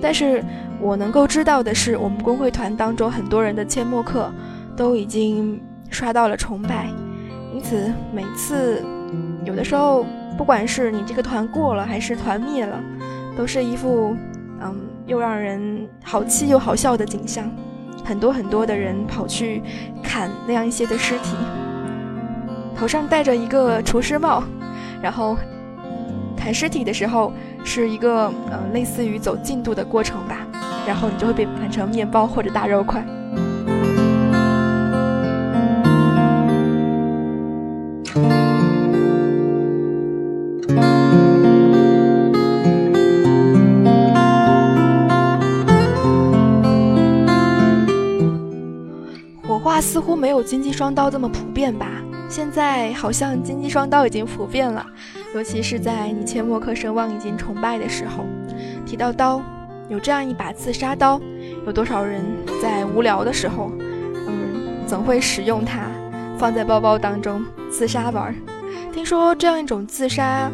[0.01, 0.43] 但是
[0.81, 4.27] 我能够知道的是，我们工会团当中很多人的阡陌客
[4.75, 6.87] 都已经刷到了崇拜。
[7.53, 8.83] 因此，每次
[9.45, 10.03] 有的时候，
[10.35, 12.79] 不管是你这个团过了还是团灭了，
[13.37, 14.17] 都是一副。
[14.67, 17.49] 嗯，又让人好气又好笑的景象，
[18.03, 19.61] 很多很多的人跑去
[20.03, 21.35] 砍那样一些的尸体，
[22.75, 24.43] 头上戴着一个厨师帽，
[25.01, 25.37] 然后
[26.35, 30.45] 砍尸体的时候是一个呃类似于走进度的过程吧，
[30.85, 33.05] 然后你就会被砍成面包或者大肉块。
[49.97, 51.87] 似乎没有金鸡双刀这么普遍吧？
[52.29, 54.85] 现在好像金鸡双刀已经普遍了，
[55.33, 58.23] 尤其是在你切莫克声望已经崇拜的时候，
[58.85, 59.41] 提到刀，
[59.89, 61.19] 有这样一把自杀刀，
[61.65, 62.21] 有多少人
[62.61, 63.71] 在无聊的时候，
[64.27, 65.89] 嗯，总会使用它，
[66.37, 68.35] 放在包包当中自杀玩儿？
[68.93, 70.51] 听说这样一种自杀，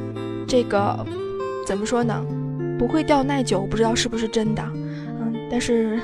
[0.48, 1.06] 这个
[1.68, 2.26] 怎么说呢？
[2.80, 6.00] 不会掉耐久，不知道是不是真的，嗯，但是。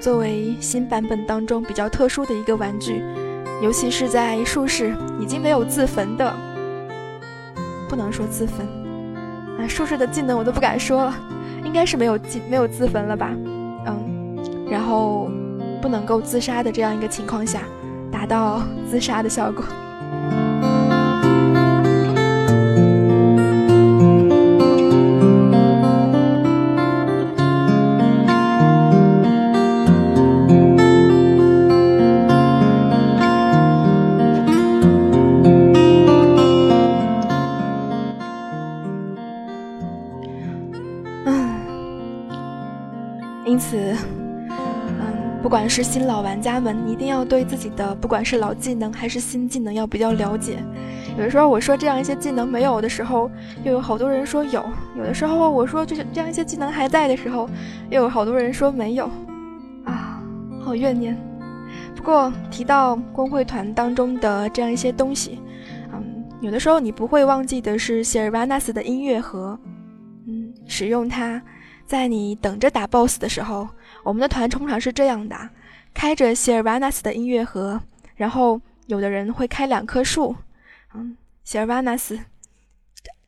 [0.00, 3.02] 作为新版本当中比较特殊的一个玩具，
[3.62, 6.34] 尤其是在术士已经没有自焚的，
[7.88, 8.66] 不能说自焚，
[9.58, 11.14] 啊，术士的技能我都不敢说了，
[11.64, 13.30] 应该是没有自没有自焚了吧，
[13.86, 14.38] 嗯，
[14.70, 15.30] 然后
[15.82, 17.62] 不能够自杀的这样一个情况下，
[18.10, 19.64] 达到自杀的效果。
[45.78, 50.58] 是新老玩家们，一定要对自己的不管是老技能还是新技能要比较了解。
[51.16, 53.30] 有的时候我说这样一些技能没有的时候，
[53.62, 54.60] 又有好多人说有；
[54.96, 57.48] 有的时候我说就是这样一些技能还在的时候，
[57.90, 59.08] 又有好多人说没有。
[59.84, 60.20] 啊，
[60.60, 61.16] 好怨念。
[61.94, 65.38] 不过提到工会团当中的这样一些东西，
[65.92, 69.56] 嗯，有的时候你不会忘记的是谢尔瓦纳斯的音乐盒，
[70.26, 71.40] 嗯，使用它，
[71.86, 73.68] 在你等着打 BOSS 的时候。
[74.02, 75.36] 我们的团通常是这样的：
[75.94, 77.80] 开着谢尔瓦纳斯的音乐盒，
[78.16, 80.34] 然后有的人会开两棵树，
[80.94, 82.18] 嗯，谢尔瓦纳斯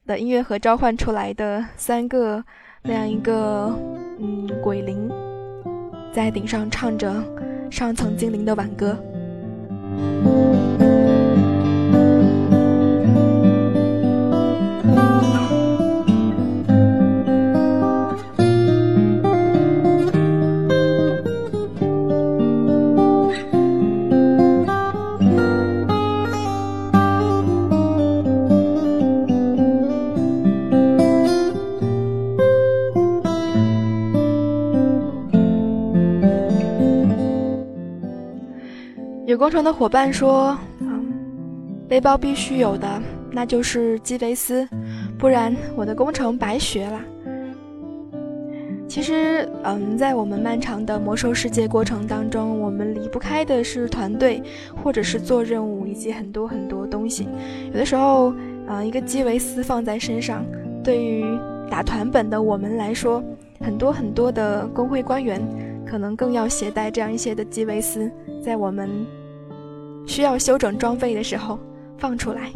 [0.06, 2.42] 的音乐盒召唤出来的三个
[2.82, 3.74] 那样一个
[4.18, 5.10] 嗯鬼灵，
[6.12, 7.12] 在顶上唱着
[7.70, 8.96] 上层精灵的挽歌。
[39.40, 41.02] 工程的伙伴说：“嗯，
[41.88, 42.86] 背包必须有的
[43.32, 44.68] 那就是基维斯，
[45.18, 47.00] 不然我的工程白学了。
[48.86, 54.42] 其实，嗯，在我们漫长的魔兽世界过程当中，我们离不开的是团队，
[54.76, 57.26] 或者是做任务，以及很多很多东西。
[57.72, 58.34] 有的时候，
[58.66, 60.44] 呃，一个基维斯放在身上，
[60.84, 61.24] 对于
[61.70, 63.24] 打团本的我们来说，
[63.58, 65.40] 很多很多的工会官员
[65.86, 68.10] 可能更要携带这样一些的基维斯，
[68.44, 68.90] 在我们
[70.10, 71.56] 需要修整装备的时候
[71.96, 72.50] 放出来，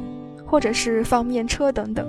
[0.45, 2.05] 或者是放面车等等。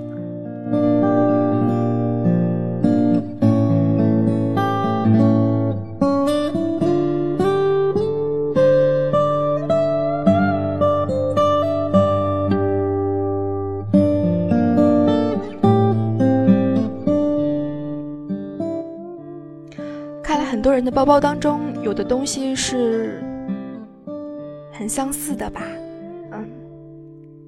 [20.24, 23.22] 看来很多人的包包当中有的东西是
[24.78, 25.62] 很相似的吧？
[26.32, 26.48] 嗯，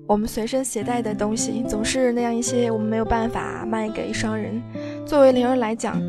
[0.07, 4.63] 我们随身携带的东西总是那样一些，我们没有办法卖给商人。
[5.07, 6.01] 作为灵儿来讲，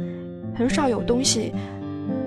[0.55, 1.51] 很少有东西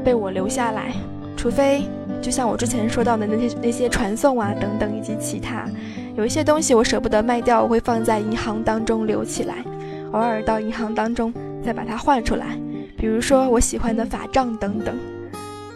[0.04, 0.92] 被我留下来，
[1.36, 1.82] 除非
[2.20, 5.66] 就像我之前说到的那些那些传送啊等等以及其他，
[6.14, 9.64] 有一些东西我舍不得卖掉，我会放在银行当中留起来，
[10.12, 11.32] 偶尔到银行当中
[11.64, 12.58] 再把它换出来。
[12.96, 14.94] 比如说我喜欢的法杖等等，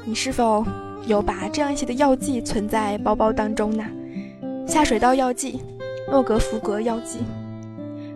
[0.04, 0.64] 你是否
[1.06, 3.84] 有把这样一些的药剂存在包包当中呢？
[4.66, 5.62] 下水道药剂、
[6.10, 7.20] 诺格福格药剂、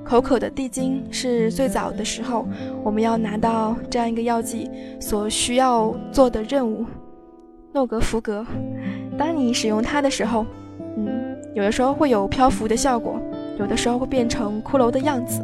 [0.05, 2.47] 口渴的地精是最早的时候
[2.83, 4.69] 我们要拿到这样一个药剂
[5.01, 6.85] 所需要做的任务。
[7.73, 8.45] 诺格福格，
[9.17, 10.45] 当你使用它的时候，
[10.97, 11.09] 嗯，
[11.55, 13.21] 有的时候会有漂浮的效果，
[13.61, 15.41] 有的时候会变成骷髅的样子。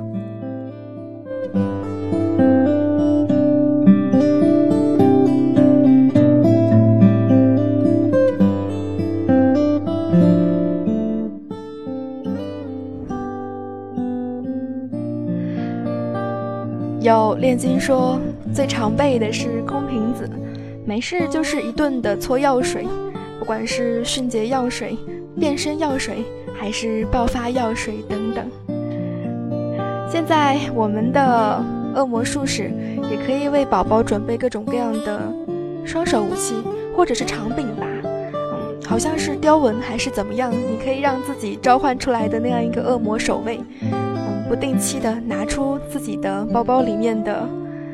[17.07, 18.19] 有炼金说，
[18.53, 20.29] 最常备的是空瓶子，
[20.85, 22.85] 没事就是一顿的搓药水，
[23.39, 24.99] 不管是迅捷药水、
[25.39, 26.25] 变身药水，
[26.59, 28.45] 还是爆发药水等等。
[30.11, 32.73] 现在我们的恶魔术士
[33.09, 35.33] 也可以为宝宝准备各种各样的
[35.85, 36.57] 双手武器，
[36.97, 43.61] 或者是长柄吧，嗯，好像是雕纹还是怎么样，你可以让自己召唤出来的那样一个恶魔守卫。
[44.49, 47.49] 不定期的拿出自己的包包里面的，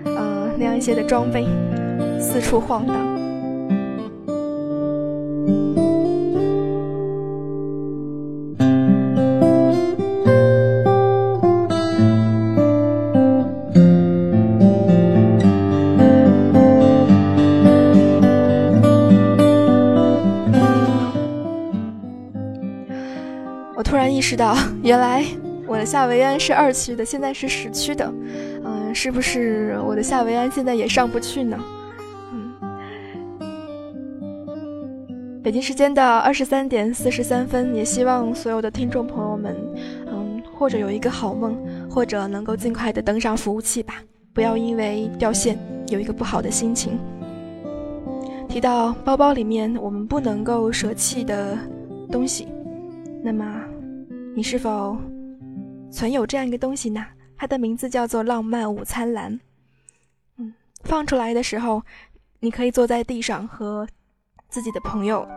[0.05, 1.47] 呃，那样一些的装备，
[2.21, 2.97] 四处晃荡。
[23.75, 25.25] 我突然意识到，原来。
[25.85, 28.13] 夏维安是二区的，现在是十区的，
[28.65, 31.59] 嗯，是不是我的夏维安现在也上不去呢？
[32.33, 32.53] 嗯，
[35.43, 39.57] 北京时间的二十三点四十三分，也希望所有的听众朋友们，
[40.07, 41.57] 嗯，或者有一个好梦，
[41.91, 43.95] 或者能够尽快的登上服务器吧，
[44.33, 45.59] 不要因为掉线
[45.89, 46.99] 有一个不好的心情。
[48.49, 51.57] 提到包包里面我们不能够舍弃的
[52.11, 52.49] 东西，
[53.23, 53.45] 那么
[54.37, 54.97] 你是否？
[55.93, 57.05] 存有这样一个东西呢，
[57.37, 59.39] 它的名字叫做浪漫午餐篮。
[60.39, 61.83] 嗯，放出来的时候，
[62.41, 63.87] 你可以坐在地上和
[64.49, 65.29] 自己的朋友，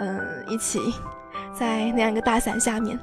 [0.00, 0.80] 嗯，一起
[1.54, 2.98] 在那样一个大伞下面。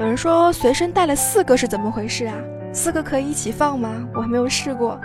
[0.00, 2.36] 有人说随身带了四个是怎么回事啊？
[2.72, 4.04] 四个可以一起放吗？
[4.14, 5.00] 我还没有试过。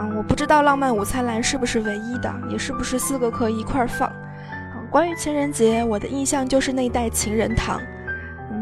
[0.00, 4.10] 嗯，我不知道浪漫午餐篮是不是唯一的，也是不是四个可以一块儿放。
[4.90, 7.78] 关于情人节，我的印象就是那袋情人糖。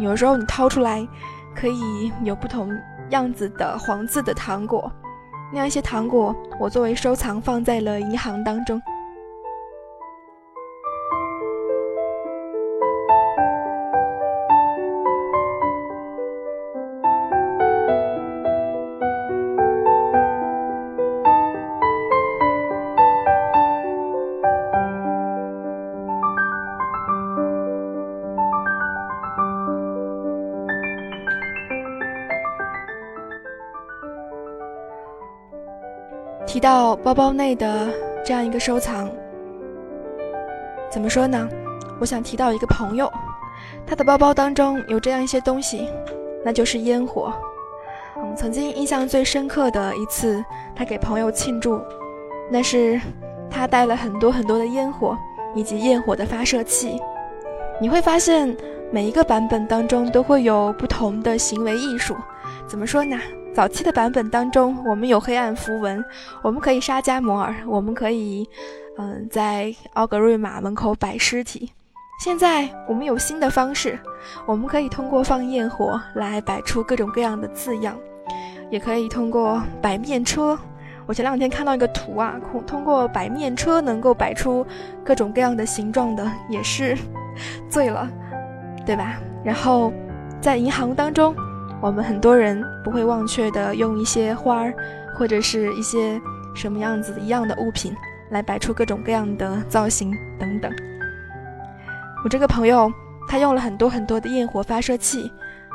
[0.00, 1.06] 有时候你掏出来，
[1.54, 2.70] 可以有不同
[3.10, 4.90] 样子的黄字的糖果，
[5.52, 8.82] 那样一些糖果，我作为收藏放在了银行当中。
[36.58, 37.88] 提到包包内的
[38.24, 39.08] 这样一个收藏，
[40.90, 41.48] 怎么说呢？
[42.00, 43.08] 我想提到一个朋友，
[43.86, 45.88] 他的包包当中有这样一些东西，
[46.44, 47.32] 那就是烟火。
[48.16, 50.44] 嗯，曾经印象最深刻的一次，
[50.74, 51.80] 他给朋友庆祝，
[52.50, 53.00] 那是
[53.48, 55.16] 他带了很多很多的烟火
[55.54, 57.00] 以及焰火的发射器。
[57.80, 58.56] 你会发现
[58.90, 62.16] 每一个版本当中都会有不同的行为艺术。
[62.66, 63.16] 怎么说呢？
[63.58, 66.04] 早期的版本当中，我们有黑暗符文，
[66.42, 68.48] 我们可以杀加摩尔，我们可以，
[68.98, 71.72] 嗯，在奥格瑞玛门口摆尸体。
[72.20, 73.98] 现在我们有新的方式，
[74.46, 77.98] 我们可以通过放焰火来摆出各种各样的字样，
[78.70, 80.56] 也可以通过摆面车。
[81.04, 84.64] 我前两天看到一个图啊，通过摆面车能够摆出
[85.04, 86.96] 各种各样的形状的，也是
[87.68, 88.08] 醉了，
[88.86, 89.16] 对吧？
[89.42, 89.92] 然后
[90.40, 91.34] 在银行当中，
[91.80, 94.74] 我们很多人不会忘却的用一些花儿
[95.16, 96.20] 或者是一些
[96.54, 97.94] 什么样子一样的物品
[98.30, 100.72] 来摆出各种各样的造型等等。
[102.24, 102.92] 我这个朋友，
[103.28, 105.30] 他用了很多很多的焰火发射器，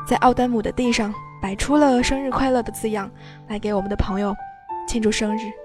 [0.06, 3.10] 在奥丹姆的地上摆出了“生日快乐”的字样，
[3.48, 4.36] 来给我们的朋友
[4.88, 5.63] 庆祝生日。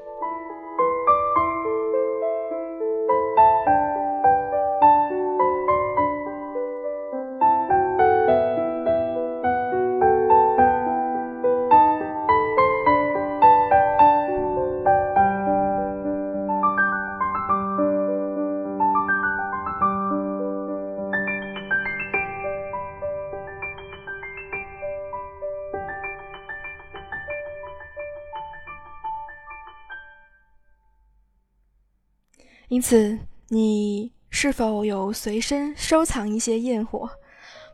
[32.78, 33.18] 因此，
[33.48, 37.10] 你是否有随身收藏一些焰火？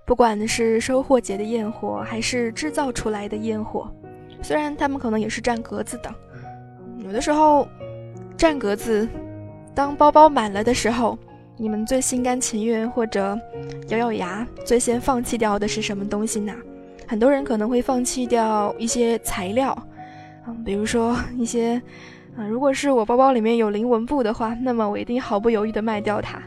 [0.07, 3.87] 不管是收获节的焰火，还是制造出来的焰火，
[4.43, 6.11] 虽然它们可能也是占格子的。
[6.97, 7.69] 有的时候，
[8.35, 9.07] 占格子，
[9.75, 11.19] 当包包满了的时候，
[11.59, 13.39] 你们最心甘情愿或者
[13.89, 16.55] 咬咬牙，最先放弃掉的是什么东西呢？
[17.07, 19.77] 很多人可能会放弃掉一些材料，
[20.47, 21.79] 嗯，比如说一些。
[22.37, 26.43] 啊，如果是我包包里面有零纹布的话，那么我一定毫不犹豫的卖掉它。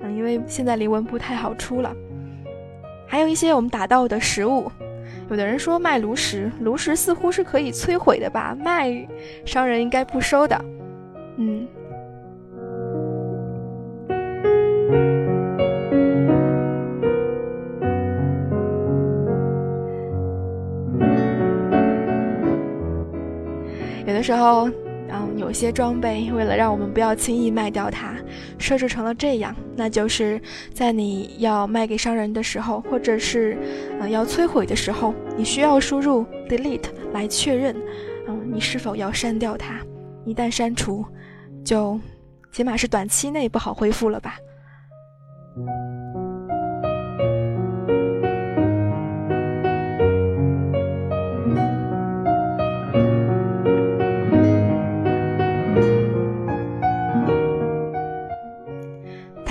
[0.00, 1.92] 嗯，因为现在零纹布太好出了。
[3.08, 4.70] 还有一些我们打到的食物，
[5.28, 8.56] 有的人说卖炉石，炉石似乎是可以摧毁的吧？
[8.58, 9.06] 卖
[9.44, 10.64] 商人应该不收的。
[11.36, 11.66] 嗯。
[24.06, 24.70] 有的时候。
[25.12, 28.14] 嗯，有些装备为了让我们不要轻易卖掉它，
[28.58, 30.40] 设置成了这样，那就是
[30.72, 33.58] 在你要卖给商人的时候，或者是
[34.00, 37.76] 嗯要摧毁的时候，你需要输入 delete 来确认，
[38.26, 39.78] 嗯，你是否要删掉它。
[40.24, 41.04] 一旦删除，
[41.64, 42.00] 就
[42.50, 44.36] 起码是短期内不好恢复了吧。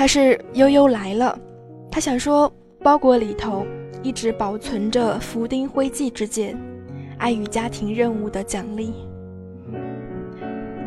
[0.02, 1.38] 他是悠悠来了，
[1.91, 3.64] 他想说，包裹里头
[4.02, 6.58] 一直保存着福丁灰烬之剑，
[7.20, 8.95] 爱与家庭任务的奖励。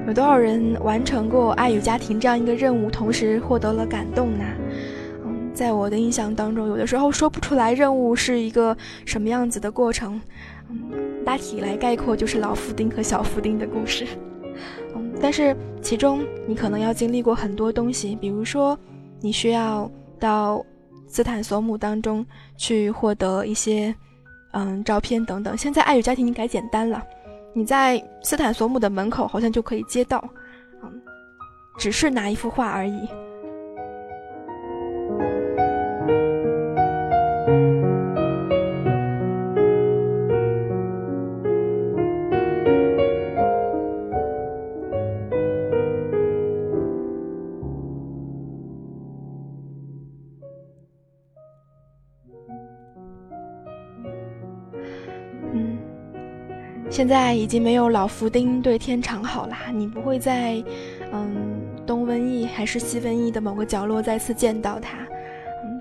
[0.09, 4.45] 有多少人完成过爱与家庭这样一个任务，同时获得了感动呢？
[5.25, 10.21] 嗯，在我的印象当中，有的时候说不出来任务是一个什么样子的过程。
[10.69, 14.09] 嗯，大体来概括就是老福丁和小福丁的故事。
[14.97, 18.77] 嗯，但是其中你可能要经历过很多东西，比如说。
[19.25, 20.63] 你需要到
[21.09, 22.25] 斯坦索姆当中
[22.59, 23.95] 去获得一些
[24.53, 25.57] 嗯照片等等。
[25.57, 27.03] 现在爱与家庭你改简单了，
[27.55, 30.23] 你在斯坦索姆的门口好像就可以接到，
[30.83, 31.01] 嗯，
[31.79, 33.09] 只是拿一幅画而已。
[56.95, 60.63] 现在已经没有老福丁对天长好啦，你不会在，
[61.13, 64.99] 嗯，东瘟疫还是西瘟疫的某个角落再次见到他，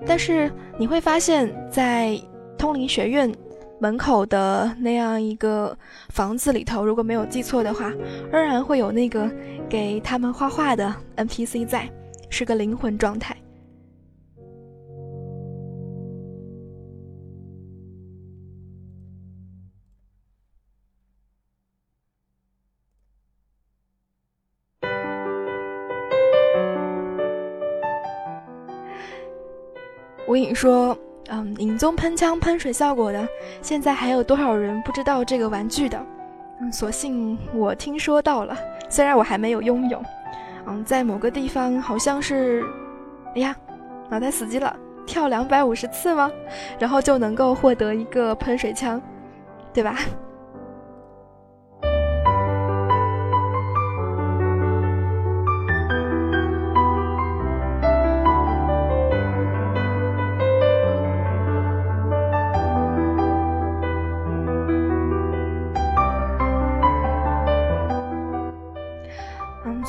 [0.04, 2.20] 但是你会发现在
[2.58, 3.32] 通灵学院
[3.78, 7.92] 门口的那样一个房子里头，如果没有记错的话，
[8.32, 9.30] 仍然会有那个
[9.68, 11.88] 给他们画画的 NPC 在，
[12.28, 13.36] 是个灵魂状态。
[30.34, 33.24] 我影说，嗯，影踪喷枪喷水效果的，
[33.62, 36.04] 现在还有多少人不知道这个玩具的？
[36.60, 38.58] 嗯，所幸我听说到了，
[38.90, 40.02] 虽然我还没有拥有。
[40.66, 42.64] 嗯，在某个地方好像是，
[43.36, 43.54] 哎呀，
[44.10, 44.74] 脑袋死机了，
[45.06, 46.28] 跳两百五十次吗？
[46.80, 49.00] 然后就能够获得一个喷水枪，
[49.72, 49.96] 对吧？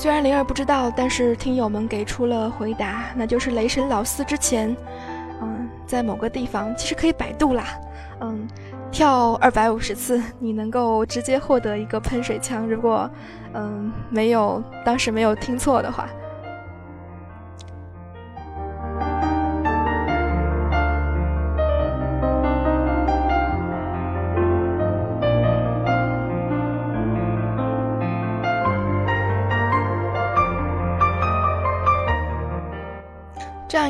[0.05, 4.77] 虽然灵儿不知道，但是听友们给出了回答，那就是雷神老四之前，
[5.41, 7.63] 嗯，在某个地方其实可以百度啦，
[8.19, 8.47] 嗯，
[8.91, 12.67] 跳二百五十次，你能够直接获得一个喷水枪。
[12.67, 13.09] 如果
[13.55, 16.07] 嗯没有当时没有听错的话。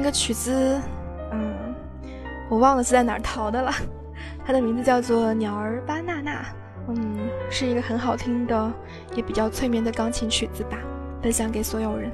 [0.05, 0.79] 个曲子，
[1.31, 1.75] 嗯，
[2.47, 3.71] 我忘了是在哪儿淘的了。
[4.45, 6.41] 它的名字叫做《鸟儿巴娜娜》，
[6.87, 7.17] 嗯，
[7.49, 8.71] 是一个很好听的，
[9.15, 10.77] 也比较催眠的钢琴曲子吧，
[11.21, 12.11] 分享给所有人。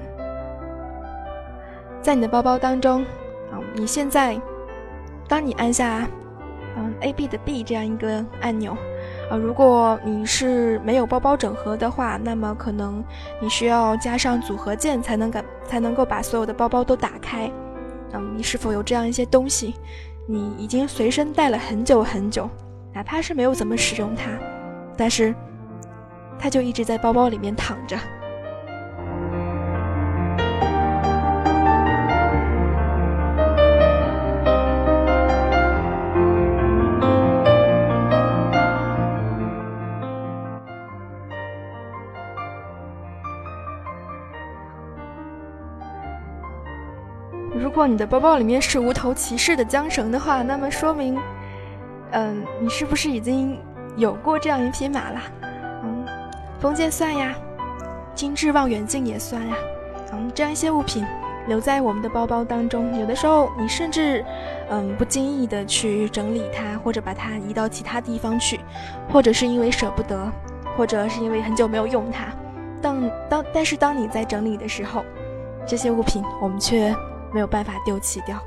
[2.02, 3.04] 在你的包包当中，
[3.52, 4.39] 啊，你现在，
[5.28, 6.08] 当你按下，
[6.78, 8.72] 嗯，A B 的 B 这样一个按钮，
[9.30, 13.04] 啊，如果你是没有包包整合的话，那么可能
[13.42, 17.52] 你需要加上组合键才能敢才能够把所有的包包都打开。
[18.14, 19.76] 嗯，你是否有这样一些东西，
[20.28, 22.49] 你已经随身带了很久很久，
[22.93, 24.32] 哪怕是没有怎么使用它，
[24.97, 25.34] 但是
[26.39, 27.97] 它就一直在包包里面躺着。
[47.82, 51.17] 果你的包包里面是无头骑士的缰绳的话，那么说明，
[52.11, 53.57] 嗯，你是不是已经
[53.97, 55.19] 有过这样一匹马了？
[55.84, 56.05] 嗯，
[56.59, 57.34] 封建算呀，
[58.13, 59.55] 精致望远镜也算呀。
[60.13, 61.03] 嗯，这样一些物品
[61.47, 64.23] 留在我们的包包当中，有的时候你甚至，
[64.69, 68.59] 嗯，不经意的去整理它，或者把它移到其他地方去，
[69.11, 70.32] 或者是因为舍不得，
[70.77, 72.25] 或者是因为很久没有用它。
[72.79, 75.03] 当当，但是当你在整理的时候，
[75.65, 76.95] 这些物品我们却。
[77.34, 78.39] 没有办法丢弃掉。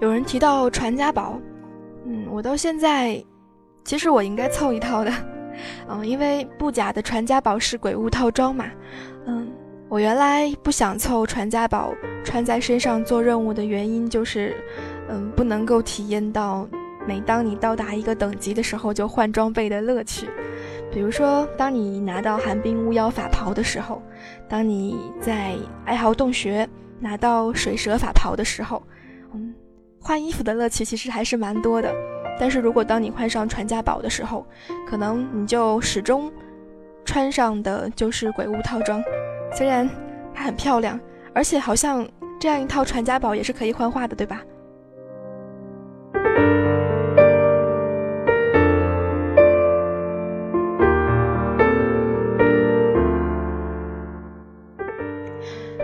[0.00, 1.40] 有人提到传家宝，
[2.04, 3.22] 嗯，我到现在，
[3.84, 5.10] 其实我应该凑一套的，
[5.88, 8.66] 嗯，因为布甲的传家宝是鬼物套装嘛。
[9.26, 9.48] 嗯，
[9.88, 11.94] 我原来不想凑传家宝
[12.24, 14.56] 穿在身上做任务的原因就是，
[15.08, 16.68] 嗯，不能够体验到
[17.06, 20.28] 每当你到达一个等级的时候就换装备的乐趣。
[20.90, 24.02] 比如说，当你拿到寒冰巫妖法袍的时候，
[24.48, 25.54] 当你在
[25.84, 26.66] 哀嚎洞穴
[26.98, 28.82] 拿到水蛇法袍的时候，
[29.34, 29.54] 嗯，
[30.00, 31.94] 换衣服的乐趣其实还是蛮多的。
[32.38, 34.46] 但是如果当你换上传家宝的时候，
[34.88, 36.32] 可能你就始终。
[37.04, 39.02] 穿上的就是鬼屋套装，
[39.54, 39.88] 虽然
[40.34, 41.00] 它很漂亮，
[41.32, 42.06] 而且好像
[42.38, 44.42] 这样一套传家宝也是可以幻化的，对吧？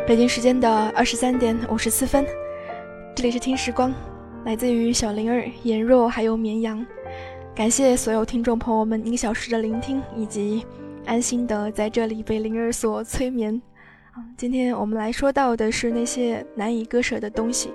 [0.07, 2.27] 北京时间的二十三点五十四分，
[3.17, 3.91] 这里是听时光，
[4.45, 6.85] 来自于小灵儿、颜若还有绵羊，
[7.55, 10.65] 感谢所有听众朋友们一个小时的聆听以及。
[11.07, 13.61] 安心的在这里被灵儿所催眠。
[14.39, 17.75] 今天我们来说到的是那些难以割舍的东西。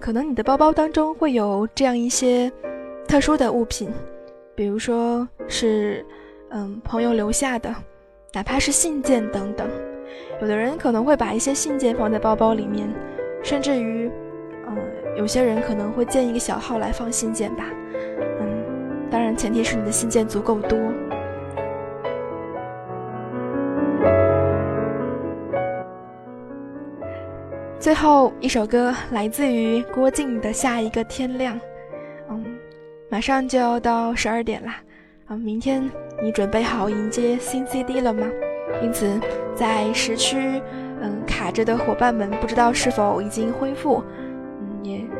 [0.00, 2.50] 可能你的包包当中会有这样一些
[3.06, 3.90] 特殊的物品，
[4.54, 6.02] 比如说是
[6.52, 7.74] 嗯朋友留下的，
[8.32, 9.68] 哪怕是信件等等。
[10.40, 12.88] 有的人可能会把一些信件放在包包里面，
[13.42, 14.10] 甚至于
[15.16, 17.64] 有些人可能会建一个小号来放信件吧。
[18.40, 18.64] 嗯，
[19.10, 20.78] 当然前提是你的信件足够多。
[27.78, 31.54] 最后一首歌来自于郭靖的《下一个天亮》，
[32.30, 32.42] 嗯，
[33.10, 34.76] 马上就要到十二点啦，
[35.26, 35.90] 啊，明天
[36.22, 38.26] 你准备好迎接新 CD 了吗？
[38.82, 39.20] 因此，
[39.54, 40.62] 在时区
[41.02, 44.02] 嗯卡着的伙伴们，不知道是否已经恢复。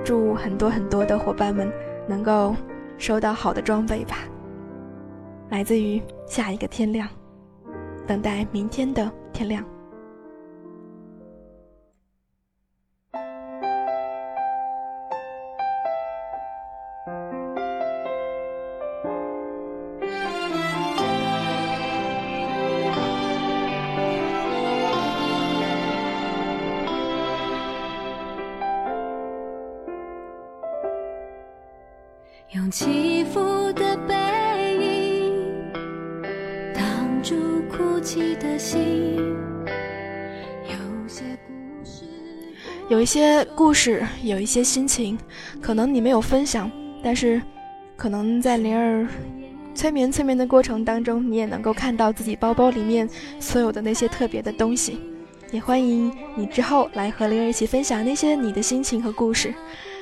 [0.04, 1.72] 祝很多很多的伙伴们
[2.06, 2.54] 能够
[2.98, 4.18] 收到好的装备吧。
[5.48, 7.08] 来自于下一个天亮，
[8.06, 9.64] 等待明天的天亮。
[43.04, 45.18] 一些故事，有一些心情，
[45.60, 46.70] 可能你没有分享，
[47.02, 47.38] 但是
[47.98, 49.06] 可能在灵儿
[49.74, 53.06] 催眠催眠的过程当中，你也能够看到自己包包里面
[53.38, 55.00] 所有的那些特别的东西。
[55.52, 59.52] 也欢迎你之后来和灵儿一起分享那些你的心情和故事。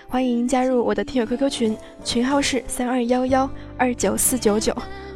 [0.06, 4.72] 欢迎加入我的听友 QQ 群，群号是三二幺幺二九四九九。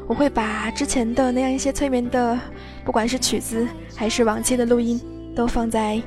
[0.08, 2.36] 我会把之前的那样一些催眠的，
[2.84, 3.64] 不管是曲子
[3.94, 5.00] 还是往期的录音，
[5.36, 6.02] 都放在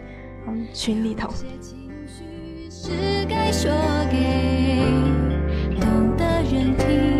[0.48, 1.30] 嗯群里头。
[2.70, 2.92] 是
[3.28, 3.72] 该说
[4.10, 4.82] 给
[5.80, 7.19] 懂的人听，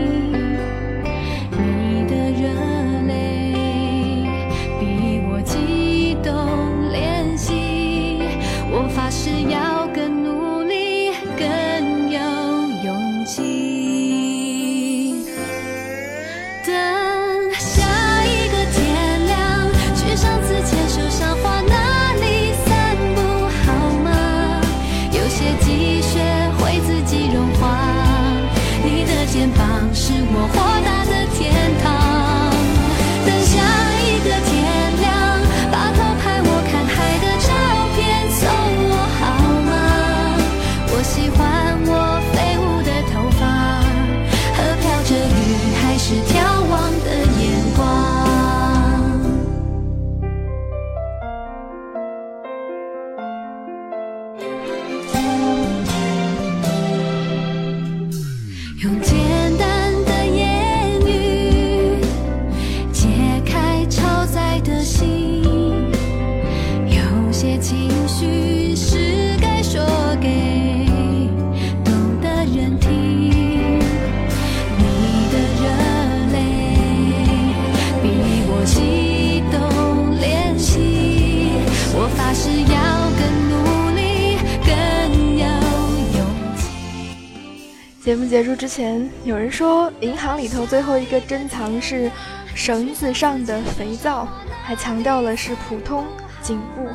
[88.40, 92.10] 结束之前，有人说银行里头最后一个珍藏是
[92.56, 94.26] 绳子上的肥皂，
[94.64, 96.06] 还强调了是普通
[96.42, 96.88] 颈部。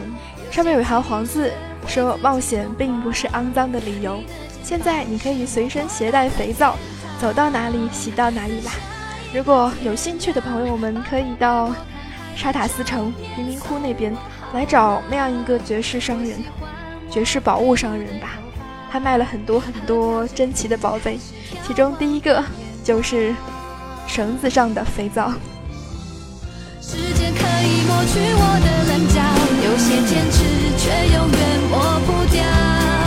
[0.00, 0.12] 嗯，
[0.50, 1.52] 上面有一行黄字，
[1.86, 4.18] 说冒险并不是肮脏的理由。
[4.64, 6.76] 现在你可以随身携带肥皂，
[7.20, 8.72] 走到哪里洗到哪里啦。
[9.32, 11.72] 如果有兴趣的朋友们，可以到
[12.34, 14.12] 沙塔斯城贫民窟那边
[14.52, 16.42] 来找那样一个绝世商人，
[17.08, 18.30] 绝世宝物商人吧。
[18.92, 21.18] 还卖了很多很多珍奇的宝贝，
[21.66, 22.44] 其中第一个
[22.84, 23.34] 就是
[24.06, 25.32] 绳子上的肥皂。
[26.78, 29.16] 时间可以抹去我的棱角，
[29.64, 30.44] 有些坚持
[30.76, 31.40] 却永远
[31.70, 31.74] 抹
[32.04, 33.01] 不掉。